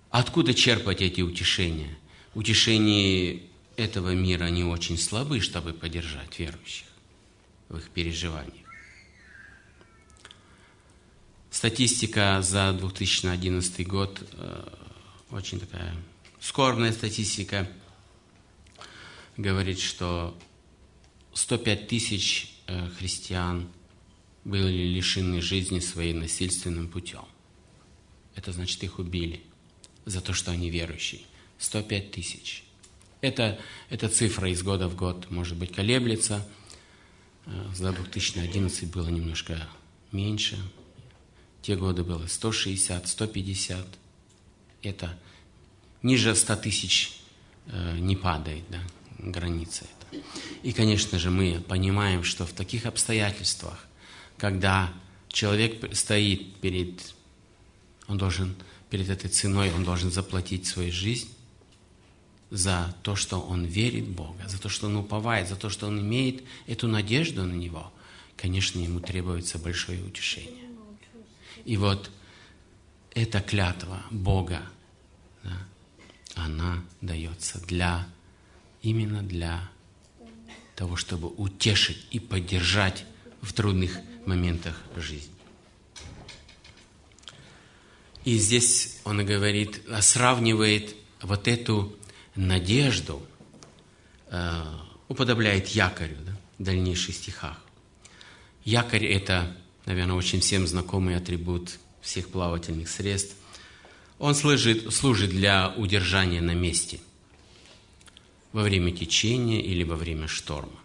Откуда 0.10 0.54
черпать 0.54 1.02
эти 1.02 1.20
утешения? 1.20 1.98
Утешения 2.34 3.42
этого 3.76 4.14
мира, 4.14 4.46
они 4.46 4.64
очень 4.64 4.98
слабы, 4.98 5.42
чтобы 5.42 5.74
поддержать 5.74 6.40
верующих 6.40 6.88
в 7.68 7.78
их 7.78 7.90
переживаниях. 7.90 8.66
Статистика 11.52 12.42
за 12.42 12.72
2011 12.72 13.88
год 13.88 14.26
э, 14.34 14.70
очень 15.32 15.60
такая 15.60 15.94
скорбная 16.40 16.94
статистика 16.94 17.68
говорит, 19.36 19.80
что 19.80 20.38
105 21.34 21.88
тысяч 21.88 22.54
э, 22.68 22.90
христиан 22.98 23.68
были 24.48 24.96
лишены 24.96 25.42
жизни 25.42 25.80
своей 25.80 26.14
насильственным 26.14 26.88
путем. 26.88 27.26
Это 28.34 28.54
значит, 28.54 28.82
их 28.84 28.98
убили 28.98 29.42
за 30.06 30.22
то, 30.22 30.32
что 30.32 30.52
они 30.52 30.70
верующие. 30.70 31.22
105 31.60 32.12
тысяч. 32.12 32.64
Это, 33.20 33.60
эта 33.90 34.08
цифра 34.08 34.50
из 34.50 34.64
года 34.64 34.88
в 34.88 34.96
год, 34.96 35.30
может 35.30 35.58
быть, 35.58 35.74
колеблется. 35.74 36.48
Э, 37.46 37.66
за 37.76 37.92
2011 37.92 38.90
было 38.90 39.10
немножко 39.10 39.68
меньше. 40.14 40.58
Те 41.62 41.76
годы 41.76 42.04
было 42.04 42.26
160, 42.28 43.06
150. 43.06 43.86
Это 44.84 45.20
ниже 46.04 46.36
100 46.36 46.56
тысяч 46.58 47.20
э, 47.66 47.98
не 47.98 48.16
падает, 48.16 48.64
да, 48.70 48.82
граница 49.20 49.84
это. 49.84 50.24
И, 50.64 50.72
конечно 50.72 51.20
же, 51.20 51.32
мы 51.32 51.60
понимаем, 51.60 52.24
что 52.24 52.46
в 52.46 52.54
таких 52.54 52.86
обстоятельствах, 52.86 53.88
когда 54.38 54.94
человек 55.30 55.96
стоит 55.96 56.56
перед, 56.58 57.14
он 58.08 58.18
должен, 58.18 58.56
перед 58.90 59.10
этой 59.10 59.30
ценой, 59.30 59.72
он 59.74 59.84
должен 59.84 60.12
заплатить 60.12 60.66
свою 60.66 60.92
жизнь 60.92 61.30
за 62.50 62.96
то, 63.04 63.16
что 63.16 63.40
он 63.40 63.66
верит 63.66 64.08
Бога, 64.08 64.48
за 64.48 64.60
то, 64.60 64.70
что 64.70 64.88
он 64.88 64.96
уповает, 64.96 65.50
за 65.50 65.56
то, 65.56 65.70
что 65.70 65.88
он 65.88 66.00
имеет 66.00 66.44
эту 66.66 66.88
надежду 66.88 67.44
на 67.44 67.54
Него, 67.54 67.92
конечно, 68.38 68.80
ему 68.80 69.00
требуется 69.00 69.58
большое 69.58 70.02
утешение. 70.04 70.70
И 71.66 71.76
вот 71.76 72.10
эта 73.14 73.42
клятва 73.42 74.02
Бога, 74.12 74.62
да, 75.44 75.58
она 76.36 76.84
дается 77.02 77.60
для, 77.66 78.08
именно 78.82 79.24
для 79.24 79.70
того, 80.76 80.96
чтобы 80.96 81.28
утешить 81.28 82.06
и 82.12 82.20
поддержать 82.20 83.06
в 83.42 83.52
трудных 83.52 84.00
моментах 84.28 84.76
жизни. 84.96 85.32
И 88.26 88.38
здесь 88.38 89.00
он 89.06 89.26
говорит, 89.26 89.82
сравнивает 90.02 90.96
вот 91.22 91.48
эту 91.48 91.96
надежду, 92.36 93.26
э, 94.30 94.64
уподобляет 95.08 95.70
якорю 95.70 96.18
да, 96.26 96.38
в 96.60 96.64
дальнейших 96.64 97.16
стихах. 97.16 97.58
Якорь– 98.66 99.06
это, 99.08 99.56
наверное, 99.86 100.16
очень 100.16 100.42
всем 100.42 100.68
знакомый 100.68 101.16
атрибут 101.16 101.80
всех 102.02 102.28
плавательных 102.28 102.90
средств. 102.90 103.36
Он 104.20 104.36
служит, 104.36 104.94
служит 104.94 105.30
для 105.30 105.74
удержания 105.78 106.42
на 106.42 106.54
месте 106.54 107.00
во 108.52 108.64
время 108.64 108.92
течения 108.92 109.62
или 109.62 109.84
во 109.84 109.96
время 109.96 110.28
шторма. 110.28 110.80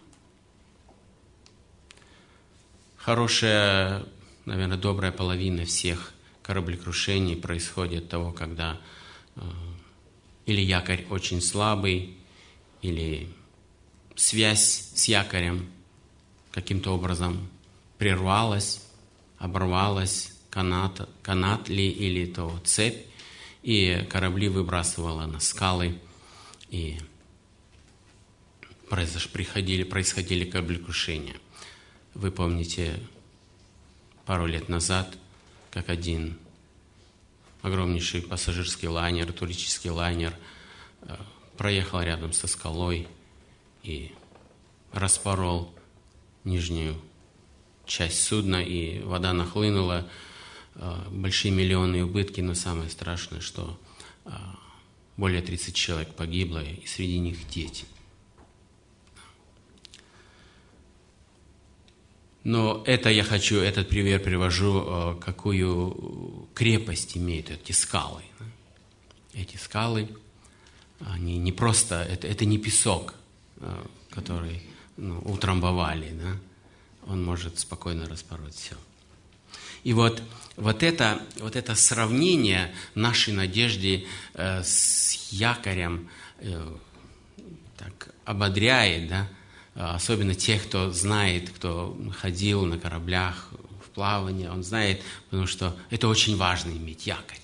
Хорошая, 3.03 4.05
наверное, 4.45 4.77
добрая 4.77 5.11
половина 5.11 5.65
всех 5.65 6.13
кораблекрушений 6.41 7.35
происходит 7.35 8.07
того, 8.07 8.31
когда 8.31 8.79
э, 9.35 9.41
или 10.45 10.61
якорь 10.61 11.05
очень 11.09 11.41
слабый, 11.41 12.15
или 12.81 13.27
связь 14.15 14.93
с 14.95 15.09
якорем 15.09 15.69
каким-то 16.51 16.91
образом 16.91 17.49
прервалась, 17.97 18.81
оборвалась, 19.37 20.31
канат, 20.49 21.09
канат 21.21 21.67
ли 21.67 21.89
или 21.89 22.25
то 22.25 22.57
цепь, 22.63 23.05
и 23.63 24.07
корабли 24.09 24.47
выбрасывало 24.47 25.25
на 25.25 25.41
скалы, 25.41 25.99
и 26.69 26.99
произош, 28.89 29.27
приходили, 29.27 29.83
происходили 29.83 30.45
кораблекрушения. 30.45 31.35
Вы 32.13 32.29
помните, 32.29 32.99
пару 34.25 34.45
лет 34.45 34.69
назад, 34.69 35.17
как 35.71 35.89
один 35.89 36.37
огромнейший 37.63 38.21
пассажирский 38.21 38.87
лайнер, 38.87 39.31
туристический 39.33 39.89
лайнер 39.89 40.35
э, 41.01 41.15
проехал 41.57 42.01
рядом 42.01 42.31
со 42.31 42.45
скалой 42.45 43.07
и 43.81 44.11
распорол 44.91 45.73
нижнюю 46.43 47.01
часть 47.87 48.23
судна, 48.23 48.61
и 48.61 49.01
вода 49.01 49.33
нахлынула, 49.33 50.07
э, 50.75 51.07
большие 51.09 51.51
миллионные 51.51 52.05
убытки, 52.05 52.41
но 52.41 52.53
самое 52.53 52.91
страшное, 52.91 53.39
что 53.39 53.79
э, 54.25 54.29
более 55.17 55.41
30 55.41 55.73
человек 55.73 56.13
погибло, 56.13 56.63
и 56.63 56.85
среди 56.85 57.17
них 57.17 57.47
дети. 57.49 57.85
Но 62.43 62.83
это 62.85 63.09
я 63.09 63.23
хочу, 63.23 63.57
этот 63.57 63.87
пример 63.87 64.19
привожу, 64.19 64.83
э, 64.85 65.15
какую 65.21 66.49
крепость 66.53 67.15
имеют 67.15 67.49
эти 67.49 67.71
скалы. 67.71 68.23
Эти 69.33 69.55
скалы, 69.55 70.09
они 70.99 71.37
не 71.37 71.53
просто, 71.53 72.03
это, 72.03 72.27
это 72.27 72.45
не 72.45 72.57
песок, 72.57 73.13
э, 73.57 73.85
который 74.09 74.61
ну, 74.97 75.19
утрамбовали, 75.19 76.11
да? 76.11 76.37
он 77.07 77.23
может 77.23 77.59
спокойно 77.59 78.07
распороть 78.09 78.55
все. 78.55 78.75
И 79.85 79.93
вот, 79.93 80.21
вот, 80.57 80.83
это, 80.83 81.21
вот 81.39 81.55
это 81.55 81.75
сравнение 81.75 82.73
нашей 82.93 83.33
надежды 83.33 84.05
э, 84.33 84.63
с 84.63 85.31
якорем 85.31 86.09
так 87.77 88.13
ободряет, 88.25 89.07
да, 89.07 89.29
особенно 89.75 90.35
тех, 90.35 90.67
кто 90.67 90.91
знает, 90.91 91.49
кто 91.49 91.97
ходил 92.19 92.65
на 92.65 92.77
кораблях 92.77 93.49
в 93.85 93.89
плавание, 93.89 94.51
он 94.51 94.63
знает, 94.63 95.01
потому 95.29 95.47
что 95.47 95.75
это 95.89 96.07
очень 96.07 96.37
важно 96.37 96.71
иметь 96.71 97.07
якорь. 97.07 97.39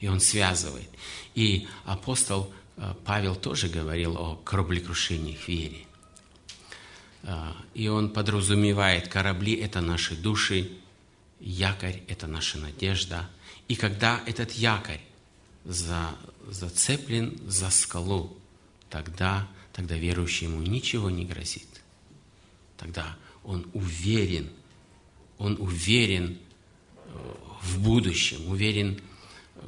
И 0.00 0.08
он 0.08 0.20
связывает. 0.20 0.88
И 1.34 1.68
апостол 1.84 2.52
а, 2.76 2.96
Павел 3.04 3.36
тоже 3.36 3.68
говорил 3.68 4.16
о 4.16 4.36
кораблекрушениях 4.36 5.46
вере. 5.46 5.86
А, 7.22 7.56
и 7.74 7.88
он 7.88 8.10
подразумевает, 8.10 9.08
корабли– 9.08 9.54
это 9.62 9.80
наши 9.80 10.16
души, 10.16 10.72
якорь– 11.38 12.02
это 12.08 12.26
наша 12.26 12.58
надежда. 12.58 13.28
И 13.68 13.76
когда 13.76 14.20
этот 14.26 14.52
якорь 14.52 15.00
за, 15.64 16.10
зацеплен 16.48 17.38
за 17.46 17.70
скалу, 17.70 18.36
тогда 18.90 19.48
тогда 19.72 19.96
верующему 19.96 20.60
ничего 20.62 21.10
не 21.10 21.24
грозит. 21.24 21.68
Тогда 22.76 23.16
он 23.44 23.66
уверен, 23.72 24.50
он 25.38 25.56
уверен 25.60 26.38
э, 27.06 27.34
в 27.62 27.80
будущем, 27.80 28.48
уверен 28.48 29.00
э, 29.56 29.60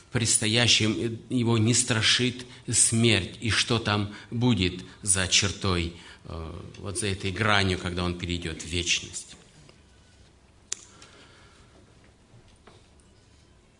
в 0.00 0.12
предстоящем, 0.12 1.18
его 1.28 1.58
не 1.58 1.74
страшит 1.74 2.46
смерть 2.70 3.36
и 3.40 3.50
что 3.50 3.78
там 3.78 4.14
будет 4.30 4.84
за 5.02 5.28
чертой, 5.28 5.94
э, 6.24 6.60
вот 6.78 6.98
за 6.98 7.08
этой 7.08 7.30
гранью, 7.30 7.78
когда 7.78 8.04
он 8.04 8.18
перейдет 8.18 8.62
в 8.62 8.66
вечность. 8.66 9.36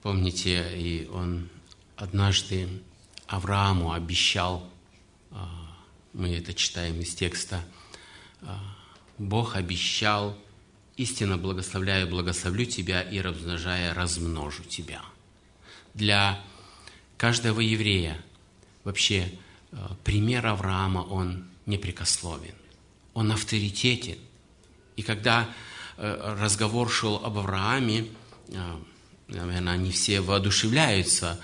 Помните, 0.03 0.65
и 0.77 1.07
он 1.09 1.49
однажды 1.97 2.69
Аврааму 3.27 3.93
обещал 3.93 4.71
мы 6.13 6.35
это 6.35 6.55
читаем 6.55 7.01
из 7.01 7.15
текста, 7.15 7.65
а, 8.43 8.61
Бог 9.19 9.57
обещал, 9.57 10.37
истинно 10.97 11.39
благословляю, 11.39 12.09
благословлю 12.09 12.65
тебя 12.65 13.03
и 13.03 13.21
размножая, 13.21 13.95
размножу 13.95 14.65
тебя. 14.65 15.03
Для 15.95 16.41
каждого 17.17 17.61
еврея 17.61 18.21
вообще 18.85 19.33
а, 19.73 19.97
пример 20.05 20.47
Авраама, 20.47 21.01
он 21.01 21.45
непрекословен, 21.67 22.55
он 23.15 23.33
авторитетен. 23.33 24.19
И 24.97 25.03
когда 25.03 25.49
разговор 25.97 26.91
шел 26.91 27.17
об 27.25 27.39
Аврааме, 27.39 28.07
наверное, 29.29 29.75
они 29.75 29.91
все 29.91 30.21
воодушевляются, 30.21 31.41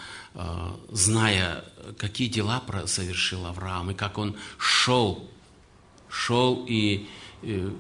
зная, 0.91 1.65
какие 1.99 2.29
дела 2.29 2.63
совершил 2.87 3.47
Авраам, 3.47 3.93
и 3.93 3.95
как 3.95 4.19
он 4.19 4.37
шел, 4.59 5.31
шел, 6.11 6.65
и 6.69 7.07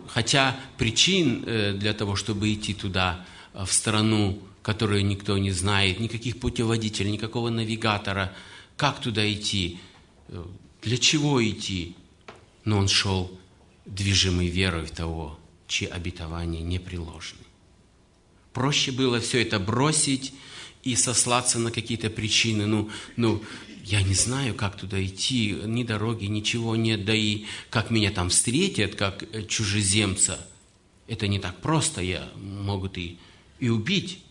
хотя 0.09 0.57
причин 0.79 1.43
для 1.79 1.95
того, 1.95 2.17
чтобы 2.17 2.53
идти 2.53 2.75
туда, 2.75 3.25
в 3.53 3.71
страну, 3.73 4.41
которую 4.63 5.05
никто 5.07 5.39
не 5.39 5.51
знает, 5.51 6.01
никаких 6.01 6.41
путеводителей, 6.41 7.13
никакого 7.13 7.51
навигатора, 7.51 8.35
как 8.77 9.01
туда 9.01 9.31
идти, 9.33 9.79
для 10.83 10.99
чего 10.99 11.43
идти, 11.43 11.97
но 12.65 12.79
он 12.79 12.89
шел 12.89 13.37
движимый 13.85 14.49
верой 14.49 14.85
в 14.85 14.91
того, 14.91 15.39
чьи 15.67 15.87
обетования 15.87 16.63
непреложны. 16.63 17.41
Проще 18.53 18.93
было 18.93 19.21
все 19.21 19.43
это 19.43 19.59
бросить 19.59 20.35
и 20.85 20.95
сослаться 20.97 21.59
на 21.59 21.71
какие-то 21.71 22.11
причины. 22.11 22.67
Ну, 22.67 22.91
ну, 23.17 23.43
я 23.85 24.03
не 24.03 24.15
знаю, 24.15 24.55
как 24.55 24.77
туда 24.77 25.03
идти, 25.05 25.57
ни 25.65 25.83
дороги, 25.83 26.27
ничего 26.27 26.77
нет, 26.77 27.05
да 27.05 27.15
и 27.15 27.45
как 27.71 27.91
меня 27.91 28.11
там 28.11 28.29
встретят, 28.29 28.95
как 28.95 29.25
чужеземца. 29.49 30.47
Это 31.07 31.27
не 31.27 31.39
так 31.39 31.61
просто, 31.61 32.03
я 32.03 32.31
могут 32.37 32.97
и, 32.99 33.19
и 33.59 33.69
убить. 33.69 34.23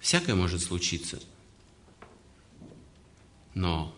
Всякое 0.00 0.34
может 0.34 0.62
случиться. 0.62 1.20
Но 3.54 3.94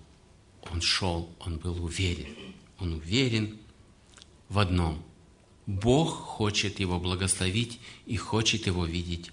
он 0.71 0.81
шел, 0.81 1.31
он 1.41 1.57
был 1.59 1.85
уверен. 1.85 2.29
Он 2.79 2.95
уверен 2.95 3.59
в 4.49 4.59
одном. 4.59 5.03
Бог 5.67 6.11
хочет 6.11 6.79
его 6.81 7.01
благословить 7.01 7.81
и 8.05 8.17
хочет 8.17 8.67
его 8.67 8.85
видеть 8.85 9.33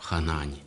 в 0.00 0.04
Ханане. 0.04 0.58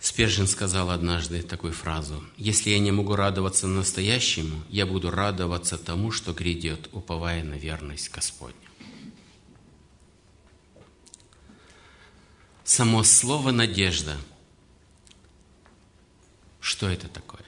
Спержин 0.00 0.46
сказал 0.46 0.90
однажды 0.90 1.42
такую 1.42 1.72
фразу. 1.72 2.22
«Если 2.36 2.70
я 2.70 2.78
не 2.78 2.92
могу 2.92 3.16
радоваться 3.16 3.66
настоящему, 3.66 4.62
я 4.68 4.86
буду 4.86 5.10
радоваться 5.10 5.78
тому, 5.78 6.12
что 6.12 6.32
грядет, 6.32 6.88
уповая 6.92 7.42
на 7.42 7.54
верность 7.54 8.10
Господню». 8.10 8.56
Само 12.64 13.02
слово 13.02 13.50
«надежда»– 13.50 14.16
что 16.66 16.88
это 16.88 17.06
такое. 17.06 17.44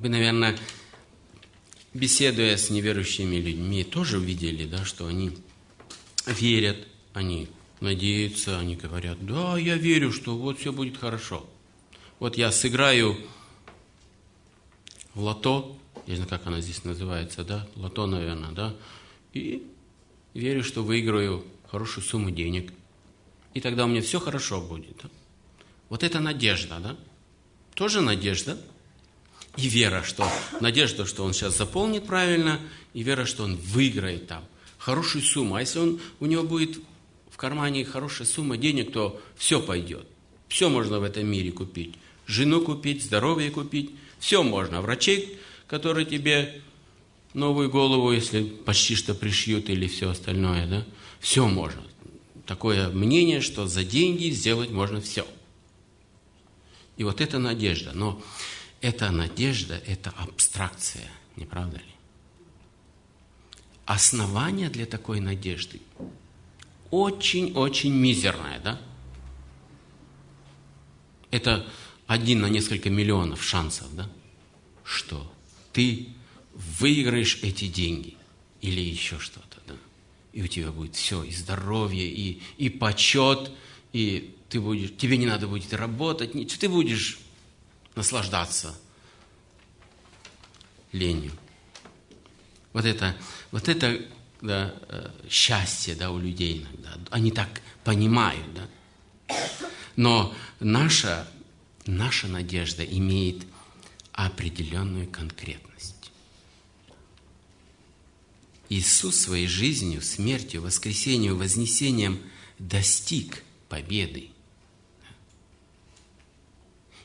Вы, 0.00 0.08
наверное, 0.08 0.58
беседуя 1.92 2.56
с 2.56 2.68
неверующими 2.68 3.36
людьми, 3.36 3.84
тоже 3.84 4.18
увидели, 4.18 4.66
да, 4.66 4.84
что 4.84 5.06
они 5.06 5.38
верят, 6.26 6.86
они 7.12 7.48
надеются, 7.80 8.58
они 8.58 8.76
говорят, 8.76 9.24
да, 9.24 9.58
я 9.58 9.76
верю, 9.76 10.12
что 10.12 10.36
вот 10.36 10.58
все 10.58 10.72
будет 10.72 10.96
хорошо. 10.96 11.46
Вот 12.18 12.36
я 12.36 12.50
сыграю 12.52 13.16
в 15.14 15.20
лото, 15.20 15.78
я 16.06 16.12
не 16.12 16.16
знаю, 16.16 16.30
как 16.30 16.46
она 16.46 16.60
здесь 16.60 16.84
называется, 16.84 17.44
да, 17.44 17.66
лото, 17.76 18.06
наверное, 18.06 18.52
да, 18.52 18.74
и 19.32 19.66
верю, 20.32 20.64
что 20.64 20.82
выиграю 20.82 21.44
хорошую 21.70 22.04
сумму 22.04 22.30
денег. 22.30 22.72
И 23.52 23.60
тогда 23.60 23.84
у 23.84 23.88
меня 23.88 24.02
все 24.02 24.20
хорошо 24.20 24.60
будет. 24.60 24.96
Да? 25.02 25.08
Вот 25.88 26.02
это 26.02 26.20
надежда, 26.20 26.78
да? 26.80 26.96
Тоже 27.74 28.00
надежда. 28.00 28.58
И 29.56 29.68
вера, 29.68 30.02
что 30.02 30.28
надежда, 30.60 31.06
что 31.06 31.24
он 31.24 31.32
сейчас 31.32 31.56
заполнит 31.56 32.06
правильно, 32.06 32.60
и 32.92 33.04
вера, 33.04 33.24
что 33.24 33.44
он 33.44 33.54
выиграет 33.56 34.26
там 34.26 34.44
хорошую 34.84 35.24
сумму. 35.24 35.54
А 35.54 35.60
если 35.60 35.78
он, 35.78 35.98
у 36.20 36.26
него 36.26 36.42
будет 36.42 36.78
в 37.30 37.38
кармане 37.38 37.86
хорошая 37.86 38.26
сумма 38.26 38.58
денег, 38.58 38.92
то 38.92 39.18
все 39.34 39.62
пойдет. 39.62 40.06
Все 40.46 40.68
можно 40.68 41.00
в 41.00 41.04
этом 41.04 41.26
мире 41.26 41.52
купить. 41.52 41.94
Жену 42.26 42.60
купить, 42.60 43.02
здоровье 43.02 43.50
купить. 43.50 43.92
Все 44.18 44.42
можно. 44.42 44.82
Врачей, 44.82 45.38
которые 45.68 46.04
тебе 46.04 46.60
новую 47.32 47.70
голову, 47.70 48.12
если 48.12 48.44
почти 48.44 48.94
что 48.94 49.14
пришьют 49.14 49.70
или 49.70 49.86
все 49.88 50.10
остальное, 50.10 50.66
да, 50.66 50.84
все 51.18 51.48
можно. 51.48 51.82
Такое 52.44 52.90
мнение, 52.90 53.40
что 53.40 53.66
за 53.66 53.84
деньги 53.84 54.28
сделать 54.28 54.70
можно 54.70 55.00
все. 55.00 55.26
И 56.98 57.04
вот 57.04 57.22
это 57.22 57.38
надежда. 57.38 57.92
Но 57.94 58.22
эта 58.82 59.10
надежда– 59.10 59.80
это 59.86 60.12
абстракция, 60.18 61.08
не 61.36 61.46
правда 61.46 61.78
ли? 61.78 61.93
Основание 63.86 64.70
для 64.70 64.86
такой 64.86 65.20
надежды 65.20 65.80
очень-очень 66.94 67.92
мизерное, 67.92 68.60
да? 68.60 68.80
Это 71.32 71.66
один 72.06 72.40
на 72.40 72.46
несколько 72.46 72.88
миллионов 72.88 73.42
шансов, 73.42 73.94
да? 73.96 74.08
Что 74.84 75.32
ты 75.72 76.08
выиграешь 76.52 77.40
эти 77.42 77.66
деньги 77.66 78.16
или 78.60 78.80
еще 78.80 79.18
что-то, 79.18 79.60
да? 79.66 79.74
И 80.32 80.42
у 80.42 80.46
тебя 80.46 80.70
будет 80.70 80.94
все, 80.94 81.24
и 81.24 81.32
здоровье, 81.32 82.08
и, 82.08 82.40
и 82.58 82.68
почет, 82.68 83.50
и 83.92 84.36
ты 84.48 84.60
будешь, 84.60 84.96
тебе 84.96 85.16
не 85.16 85.26
надо 85.26 85.48
будет 85.48 85.74
работать, 85.74 86.32
ты 86.58 86.68
будешь 86.68 87.18
наслаждаться 87.96 88.78
ленью. 90.92 91.32
Вот 92.72 92.84
это, 92.84 93.16
вот 93.54 93.68
это 93.68 94.04
да, 94.42 94.74
э, 94.88 95.10
счастье 95.30 95.94
да, 95.94 96.10
у 96.10 96.18
людей 96.18 96.62
иногда. 96.62 96.98
Они 97.10 97.30
так 97.30 97.62
понимают. 97.84 98.44
Да? 98.52 99.36
Но 99.94 100.34
наша, 100.58 101.30
наша 101.86 102.26
надежда 102.26 102.84
имеет 102.84 103.46
определенную 104.10 105.08
конкретность. 105.08 106.10
Иисус 108.70 109.14
своей 109.20 109.46
жизнью, 109.46 110.02
смертью, 110.02 110.60
воскресением, 110.60 111.38
вознесением 111.38 112.20
достиг 112.58 113.44
победы. 113.68 114.30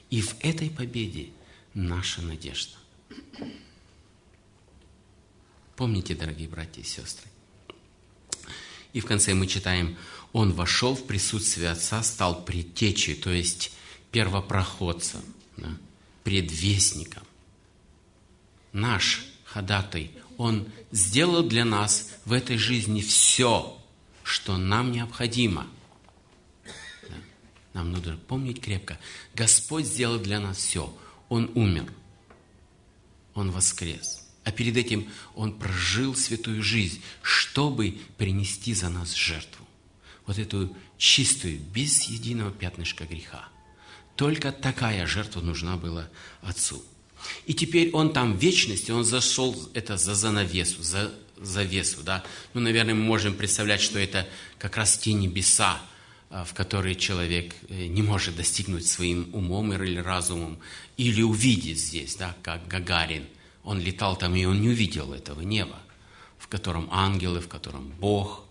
И 0.10 0.24
в 0.24 0.36
этой 0.40 0.72
победе 0.72 1.30
наша 1.76 2.24
надежда. 2.24 2.76
Помните, 5.80 6.14
дорогие 6.14 6.50
братья 6.50 6.82
и 6.82 6.84
сестры? 6.84 7.26
И 8.92 9.00
в 9.00 9.06
конце 9.06 9.34
мы 9.34 9.48
читаем, 9.48 9.98
он 10.34 10.52
вошел 10.52 10.94
в 10.94 11.08
присутствие 11.08 11.70
Отца, 11.70 12.04
стал 12.04 12.44
предтечей, 12.44 13.16
то 13.16 13.30
есть 13.30 13.72
первопроходцем, 14.12 15.22
да, 15.56 15.70
предвестником. 16.26 17.24
Наш 18.74 19.26
ходатай, 19.46 20.12
он 20.38 20.68
сделал 20.92 21.44
для 21.44 21.64
нас 21.64 22.10
в 22.26 22.34
этой 22.34 22.58
жизни 22.58 23.00
все, 23.00 23.82
что 24.24 24.58
нам 24.58 24.92
необходимо– 24.92 25.66
нам 27.74 27.94
нужно 27.94 28.18
помнить 28.18 28.60
крепко. 28.60 29.00
Господь 29.34 29.86
сделал 29.86 30.20
для 30.20 30.42
нас 30.42 30.58
все. 30.58 30.94
Он 31.30 31.50
умер. 31.56 31.94
Он 33.36 33.52
воскрес. 33.52 34.29
А 34.44 34.52
перед 34.52 34.78
этим 34.78 35.08
Он 35.36 35.54
прожил 35.54 36.16
святую 36.16 36.64
жизнь, 36.64 37.02
чтобы 37.22 37.98
принести 38.18 38.74
за 38.74 38.90
нас 38.90 39.14
жертву. 39.14 39.66
Вот 40.26 40.38
эту 40.38 40.76
чистую, 40.98 41.60
без 41.60 42.04
единого 42.04 42.52
пятнышка 42.52 43.06
греха. 43.06 43.48
Только 44.16 44.52
такая 44.52 45.06
жертва 45.08 45.42
нужна 45.42 45.78
была 45.78 46.10
Отцу. 46.42 46.84
И 47.46 47.54
теперь 47.54 47.92
Он 47.92 48.14
там 48.14 48.38
в 48.38 48.42
вечности, 48.42 48.92
Он 48.92 49.04
зашел 49.04 49.58
это 49.74 49.98
за 49.98 50.16
занавесу, 50.16 50.82
за 50.84 51.12
завесу. 51.42 52.02
Да? 52.04 52.24
Ну, 52.54 52.62
наверное, 52.62 52.94
мы 52.94 53.04
можем 53.04 53.34
представлять, 53.34 53.82
что 53.82 54.00
это 54.00 54.28
как 54.58 54.78
раз 54.78 54.98
те 54.98 55.14
небеса, 55.14 55.82
а, 56.30 56.44
в 56.44 56.54
которые 56.54 56.96
человек 56.96 57.56
э, 57.70 57.88
не 57.88 58.02
может 58.02 58.36
достигнуть 58.36 58.86
своим 58.86 59.30
умом 59.34 59.74
или 59.74 60.00
разумом, 60.00 60.60
или 60.98 61.22
увидеть 61.22 61.80
здесь, 61.80 62.16
да, 62.16 62.36
как 62.44 62.68
Гагарин. 62.68 63.26
Он 63.64 63.80
летал 63.80 64.18
там, 64.18 64.36
и 64.36 64.46
он 64.46 64.62
не 64.62 64.70
увидел 64.70 65.14
этого 65.14 65.42
неба, 65.42 65.80
в 66.38 66.48
котором 66.48 66.88
ангелы, 66.92 67.40
в 67.42 67.48
котором 67.48 67.90
Бог. 68.00 68.46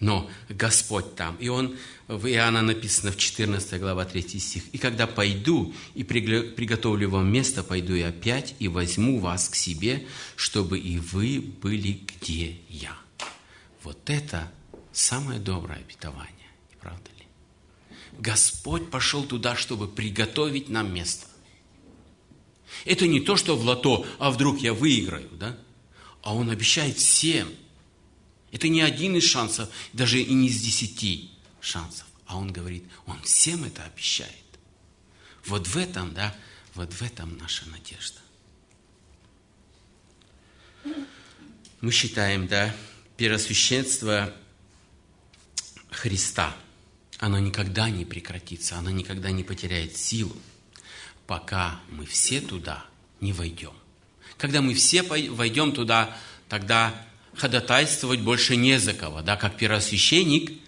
Но 0.00 0.30
Господь 0.48 1.16
там. 1.16 1.36
И 1.36 1.48
он, 1.48 1.76
в 2.06 2.26
Иоанна 2.26 2.62
написано 2.62 3.10
в 3.10 3.16
14 3.16 3.80
глава 3.80 4.04
3 4.04 4.38
стих, 4.38 4.62
«И 4.72 4.78
когда 4.78 5.08
пойду 5.08 5.74
и 5.94 6.04
приготовлю 6.04 7.10
вам 7.10 7.32
место, 7.32 7.64
пойду 7.64 7.94
и 7.94 8.02
опять, 8.02 8.54
и 8.60 8.68
возьму 8.68 9.18
вас 9.18 9.48
к 9.48 9.56
себе, 9.56 10.06
чтобы 10.36 10.78
и 10.78 10.98
вы 10.98 11.40
были 11.40 12.00
где 12.06 12.58
я». 12.68 12.96
Вот 13.82 14.08
это 14.08 14.52
самое 14.92 15.40
доброе 15.40 15.80
обетование, 15.80 16.50
правда 16.80 17.10
ли? 17.18 17.26
Господь 18.18 18.90
пошел 18.90 19.24
туда, 19.24 19.56
чтобы 19.56 19.88
приготовить 19.88 20.68
нам 20.68 20.92
место. 20.92 21.26
Это 22.84 23.06
не 23.06 23.20
то, 23.20 23.36
что 23.36 23.56
в 23.56 23.64
лото, 23.64 24.06
а 24.18 24.30
вдруг 24.30 24.60
я 24.60 24.74
выиграю, 24.74 25.28
да? 25.32 25.58
а 26.22 26.34
Он 26.34 26.50
обещает 26.50 26.98
всем. 26.98 27.48
Это 28.50 28.68
не 28.68 28.80
один 28.80 29.16
из 29.16 29.24
шансов, 29.24 29.68
даже 29.92 30.20
и 30.20 30.32
не 30.32 30.48
из 30.48 30.60
десяти 30.60 31.30
шансов. 31.60 32.06
А 32.26 32.36
Он 32.36 32.52
говорит, 32.52 32.84
Он 33.06 33.20
всем 33.22 33.64
это 33.64 33.84
обещает. 33.84 34.32
Вот 35.44 35.66
в 35.66 35.76
этом, 35.76 36.12
да, 36.14 36.36
вот 36.74 36.92
в 36.92 37.02
этом 37.02 37.36
наша 37.38 37.64
надежда. 37.68 38.18
Мы 41.80 41.92
считаем, 41.92 42.48
да, 42.48 42.74
первосвященство 43.16 44.34
Христа, 45.90 46.56
оно 47.18 47.38
никогда 47.38 47.88
не 47.88 48.04
прекратится, 48.04 48.76
оно 48.76 48.90
никогда 48.90 49.30
не 49.30 49.44
потеряет 49.44 49.96
силу, 49.96 50.36
пока 51.28 51.78
мы 51.90 52.06
все 52.06 52.40
туда 52.40 52.86
не 53.20 53.32
войдем. 53.34 53.74
Когда 54.38 54.62
мы 54.62 54.72
все 54.74 55.02
войдем 55.02 55.72
туда, 55.72 56.16
тогда 56.48 57.06
ходатайствовать 57.34 58.20
больше 58.20 58.56
не 58.56 58.80
за 58.80 58.94
кого. 58.94 59.20
Да? 59.20 59.36
Как 59.36 59.58
первосвященник, 59.58 60.58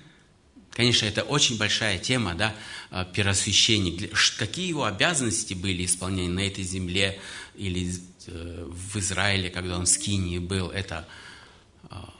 конечно, 0.70 1.06
это 1.06 1.22
очень 1.22 1.56
большая 1.56 1.98
тема, 1.98 2.34
да, 2.34 2.54
а, 2.90 3.06
первосвященник. 3.06 4.12
Какие 4.36 4.68
его 4.68 4.84
обязанности 4.84 5.54
были 5.54 5.86
исполнены 5.86 6.28
на 6.28 6.46
этой 6.46 6.62
земле 6.62 7.18
или 7.54 7.94
э, 8.26 8.68
в 8.68 8.98
Израиле, 8.98 9.48
когда 9.48 9.78
он 9.78 9.86
в 9.86 9.88
Скинии 9.88 10.38
был, 10.38 10.68
это 10.68 11.08
а, 11.88 12.12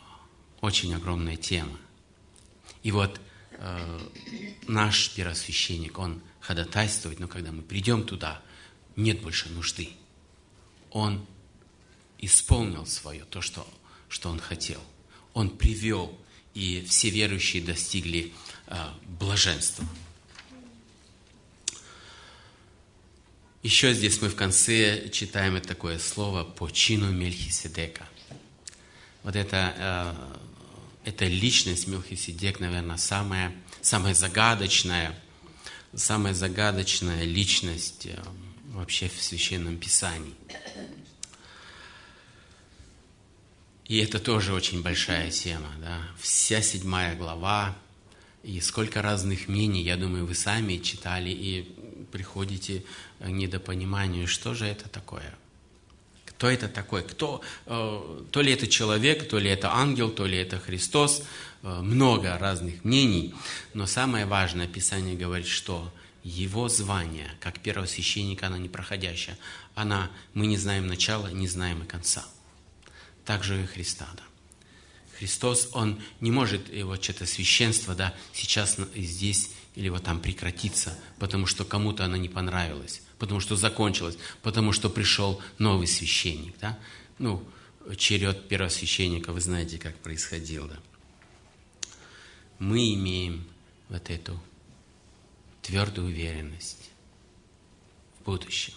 очень 0.63 0.95
огромная 0.95 1.37
тема. 1.37 1.77
И 2.83 2.91
вот 2.91 3.21
э, 3.53 4.01
наш 4.67 5.11
первосвященник, 5.11 5.99
он 5.99 6.23
ходатайствует, 6.41 7.21
но 7.21 7.29
когда 7.29 7.53
мы 7.53 7.63
придем 7.63 8.05
туда, 8.05 8.43
нет 8.97 9.21
больше 9.23 9.49
нужды. 9.51 9.91
Он 10.91 11.25
исполнил 12.19 12.87
свое, 12.87 13.25
то, 13.25 13.41
что, 13.41 13.67
что 14.09 14.31
он 14.31 14.41
хотел. 14.41 14.83
Он 15.33 15.51
привел, 15.51 16.19
и 16.55 16.85
все 16.89 17.11
верующие 17.11 17.63
достигли 17.63 18.33
э, 18.67 18.77
блаженства. 19.19 19.87
Еще 23.63 23.93
здесь 23.93 24.21
мы 24.23 24.29
в 24.29 24.37
конце 24.37 25.11
читаем 25.11 25.55
это 25.55 25.69
такое 25.69 25.99
слово 25.99 26.45
по 26.45 26.71
чину 26.71 27.13
Мельхиседека. 27.13 28.09
Вот 29.23 29.37
это 29.37 29.75
э, 29.77 30.41
эта 31.05 31.27
личность 31.27 31.87
Мелхиседек, 31.87 32.61
наверное, 32.61 32.97
самая, 32.97 33.55
самая 33.83 34.15
загадочная, 34.15 35.19
самая 35.95 36.35
загадочная 36.35 37.25
личность 37.25 38.07
э, 38.07 38.19
вообще 38.73 39.09
в 39.09 39.23
Священном 39.23 39.79
Писании. 39.79 40.35
И 43.87 43.99
это 43.99 44.21
тоже 44.21 44.53
очень 44.53 44.83
большая 44.83 45.31
тема, 45.31 45.71
да. 45.81 46.01
Вся 46.19 46.63
седьмая 46.63 47.17
глава, 47.17 47.77
и 48.45 48.61
сколько 48.61 49.03
разных 49.03 49.49
мнений, 49.49 49.83
я 49.83 49.97
думаю, 49.97 50.27
вы 50.27 50.35
сами 50.35 50.77
читали 50.77 51.31
и 51.31 51.63
приходите 52.13 52.85
к 53.19 53.27
недопониманию, 53.27 54.29
что 54.29 54.55
же 54.55 54.67
это 54.67 54.89
такое– 54.89 55.35
кто 56.41 56.49
это 56.49 56.69
такой, 56.69 57.03
кто, 57.03 57.43
э, 57.67 58.25
то 58.31 58.41
ли 58.41 58.51
это 58.51 58.67
человек, 58.67 59.29
то 59.29 59.39
ли 59.39 59.51
это 59.51 59.75
ангел, 59.75 60.09
то 60.09 60.25
ли 60.25 60.39
это 60.39 60.59
Христос, 60.59 61.23
э, 61.63 61.81
много 61.83 62.39
разных 62.39 62.83
мнений, 62.83 63.35
но 63.75 63.85
самое 63.87 64.25
важное, 64.25 64.67
Писание 64.67 65.17
говорит, 65.17 65.47
что 65.47 65.93
его 66.25 66.71
звание, 66.71 67.31
как 67.41 67.61
первого 67.61 67.85
священника, 67.85 68.47
оно 68.47 68.57
непроходящее. 68.57 69.37
Она, 69.75 70.11
мы 70.33 70.47
не 70.47 70.57
знаем 70.57 70.87
начала, 70.87 71.27
не 71.27 71.47
знаем 71.47 71.83
и 71.83 71.87
конца. 71.87 72.25
Так 73.27 73.45
же 73.45 73.63
и 73.63 73.67
Христа, 73.67 74.09
да. 74.17 74.23
Христос, 75.19 75.69
Он 75.75 76.01
не 76.21 76.31
может 76.31 76.73
его 76.73 76.97
что-то 76.97 77.27
священство, 77.27 77.95
да, 77.95 78.15
сейчас 78.33 78.79
здесь 78.97 79.51
или 79.75 79.91
вот 79.91 80.05
там 80.05 80.21
прекратиться, 80.21 80.99
потому 81.19 81.45
что 81.45 81.67
кому-то 81.67 82.07
оно 82.07 82.17
не 82.17 82.31
понравилось 82.31 83.03
потому 83.21 83.39
что 83.39 83.55
закончилось, 83.55 84.17
потому 84.41 84.73
что 84.73 84.89
пришел 84.89 85.41
новый 85.59 85.87
священник. 85.87 86.59
Да? 86.59 86.79
Ну, 87.19 87.47
черед 87.97 88.49
первосвященника, 88.49 89.33
вы 89.33 89.43
знаете, 89.43 89.79
как 89.79 89.95
происходил. 89.97 90.67
Да? 90.67 90.81
Мы 92.59 92.95
имеем 92.95 93.47
вот 93.91 94.09
эту 94.09 94.41
твердую 95.61 96.09
уверенность 96.09 96.91
в 98.19 98.25
будущем. 98.25 98.73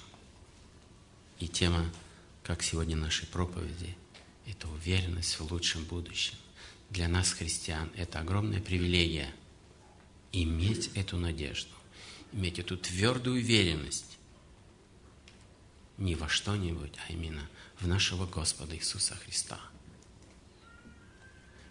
И 1.40 1.48
тема, 1.48 1.90
как 2.44 2.64
сегодня 2.64 2.98
нашей 2.98 3.28
проповеди, 3.28 3.96
это 4.46 4.68
уверенность 4.68 5.40
в 5.40 5.52
лучшем 5.52 5.86
будущем. 5.86 6.36
Для 6.90 7.08
нас, 7.08 7.32
христиан, 7.32 7.90
это 7.96 8.20
огромная 8.20 8.60
привилегия 8.60 9.34
иметь 10.34 10.92
эту 10.96 11.16
надежду, 11.16 11.72
иметь 12.34 12.60
эту 12.60 12.76
твердую 12.76 13.38
уверенность 13.38 14.13
не 15.98 16.16
во 16.16 16.28
что-нибудь, 16.28 16.94
а 17.08 17.12
именно 17.12 17.48
в 17.80 17.88
нашего 17.88 18.26
Господа 18.26 18.76
Иисуса 18.76 19.16
Христа. 19.16 19.60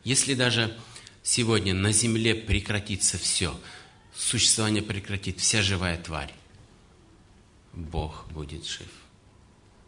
Если 0.04 0.34
даже 0.34 0.78
сегодня 1.22 1.74
на 1.74 1.92
земле 1.92 2.34
прекратится 2.34 3.18
все, 3.18 3.58
существование 4.14 4.82
прекратит 4.82 5.40
вся 5.40 5.62
живая 5.62 6.00
тварь, 6.02 6.34
Бог 7.72 8.26
будет 8.30 8.66
жив. 8.66 8.88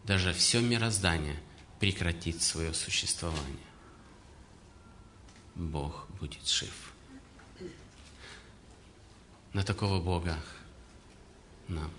Даже 0.05 0.33
все 0.33 0.61
мироздание 0.61 1.41
прекратит 1.81 2.43
свое 2.43 2.73
существование. 2.73 3.67
Бог 5.55 6.07
будет 6.21 6.47
жив. 6.49 6.93
На 9.53 9.63
такого 9.63 10.01
Бога 10.01 10.39
нам 11.69 11.91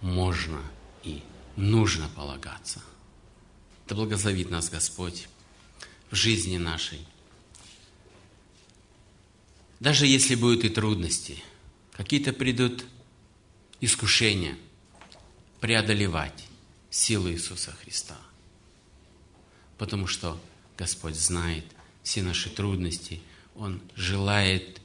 можно 0.00 0.62
и 1.02 1.22
нужно 1.56 2.08
полагаться. 2.08 2.82
Да 3.88 3.94
благословит 3.94 4.50
нас 4.50 4.70
Господь 4.70 5.28
в 6.10 6.14
жизни 6.14 6.56
нашей. 6.58 7.06
Даже 9.80 10.06
если 10.06 10.34
будут 10.34 10.64
и 10.64 10.68
трудности, 10.68 11.42
какие-то 11.92 12.32
придут 12.32 12.84
искушения, 13.80 14.56
преодолевать 15.60 16.44
силу 16.90 17.30
Иисуса 17.30 17.72
Христа. 17.72 18.16
Потому 19.78 20.06
что 20.06 20.40
Господь 20.76 21.16
знает 21.16 21.64
все 22.02 22.22
наши 22.22 22.48
трудности, 22.50 23.20
Он 23.56 23.80
желает 23.94 24.80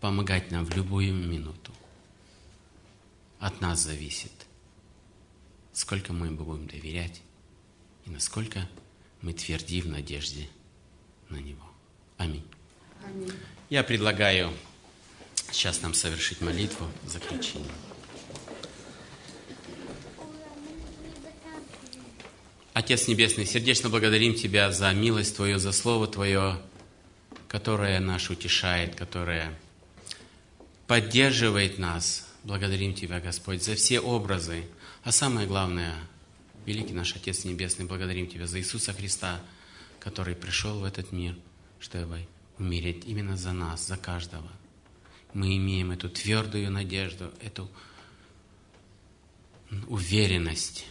помогать 0.00 0.50
нам 0.50 0.64
в 0.64 0.74
любую 0.74 1.14
минуту. 1.14 1.72
От 3.38 3.60
нас 3.60 3.80
зависит– 3.80 4.32
сколько 5.72 6.12
мы 6.12 6.30
будем 6.30 6.66
доверять 6.66 7.22
и 8.04 8.10
насколько 8.10 8.68
мы 9.20 9.32
тверди 9.32 9.80
в 9.80 9.88
надежде 9.88 10.48
на 11.28 11.36
Него. 11.36 11.64
Аминь. 12.18 12.44
Аминь. 13.04 13.32
Я 13.70 13.82
предлагаю 13.82 14.52
сейчас 15.50 15.82
нам 15.82 15.94
совершить 15.94 16.40
молитву 16.40 16.86
в 17.04 17.08
заключение. 17.08 17.72
Отец 22.74 23.06
Небесный, 23.06 23.44
сердечно 23.44 23.90
благодарим 23.90 24.34
Тебя 24.34 24.72
за 24.72 24.92
милость 24.92 25.36
Твою, 25.36 25.58
за 25.58 25.72
Слово 25.72 26.06
Твое, 26.06 26.60
которое 27.46 28.00
нас 28.00 28.30
утешает, 28.30 28.94
которое 28.94 29.58
поддерживает 30.86 31.78
нас. 31.78 32.26
Благодарим 32.44 32.94
Тебя, 32.94 33.20
Господь, 33.20 33.62
за 33.62 33.74
все 33.74 34.00
образы, 34.00 34.64
а 35.04 35.10
самое 35.10 35.48
главное, 35.48 35.96
великий 36.64 36.92
наш 36.92 37.16
Отец 37.16 37.44
Небесный, 37.44 37.86
благодарим 37.86 38.28
Тебя 38.28 38.46
за 38.46 38.60
Иисуса 38.60 38.92
Христа, 38.92 39.40
который 39.98 40.36
пришел 40.36 40.78
в 40.78 40.84
этот 40.84 41.10
мир, 41.10 41.36
чтобы 41.80 42.26
умереть 42.58 43.04
именно 43.04 43.36
за 43.36 43.52
нас, 43.52 43.86
за 43.86 43.96
каждого. 43.96 44.48
Мы 45.34 45.56
имеем 45.56 45.90
эту 45.90 46.08
твердую 46.08 46.70
надежду, 46.70 47.32
эту 47.40 47.68
уверенность, 49.88 50.86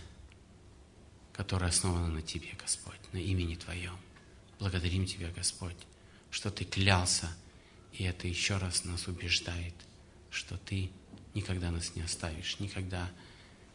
которая 1.32 1.70
основана 1.70 2.08
на 2.08 2.22
Тебе, 2.22 2.50
Господь, 2.60 3.00
на 3.14 3.18
имени 3.18 3.56
Твоем. 3.56 3.96
Благодарим 4.60 5.06
Тебя, 5.06 5.30
Господь, 5.32 5.78
что 6.32 6.52
Ты 6.52 6.66
клялся, 6.66 7.30
и 7.94 8.04
это 8.04 8.28
еще 8.28 8.58
раз 8.58 8.84
нас 8.84 9.08
убеждает, 9.08 9.76
что 10.30 10.58
Ты 10.58 10.92
никогда 11.34 11.72
нас 11.72 11.96
не 11.96 12.02
оставишь, 12.02 12.60
никогда 12.60 13.06
не 13.06 13.31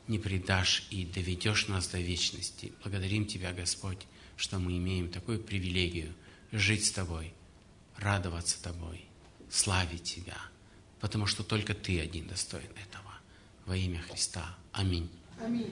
не 0.08 0.18
предашь 0.18 0.86
и 0.90 1.04
доведешь 1.04 1.68
нас 1.68 1.88
до 1.88 1.98
вечности. 1.98 2.72
Благодарим 2.82 3.26
Тебя, 3.26 3.52
Господь, 3.52 4.06
что 4.36 4.58
мы 4.58 4.76
имеем 4.76 5.08
такую 5.08 5.40
привилегию 5.40 6.14
жить 6.52 6.86
с 6.86 6.90
Тобой, 6.90 7.32
радоваться 7.96 8.62
Тобой, 8.62 9.04
славить 9.50 10.04
Тебя, 10.04 10.38
потому 11.00 11.26
что 11.26 11.42
только 11.42 11.74
Ты 11.74 12.00
один 12.00 12.26
достоин 12.26 12.70
этого. 12.70 13.12
Во 13.66 13.76
имя 13.76 14.00
Христа. 14.00 14.56
Аминь. 14.72 15.10
Аминь. 15.40 15.70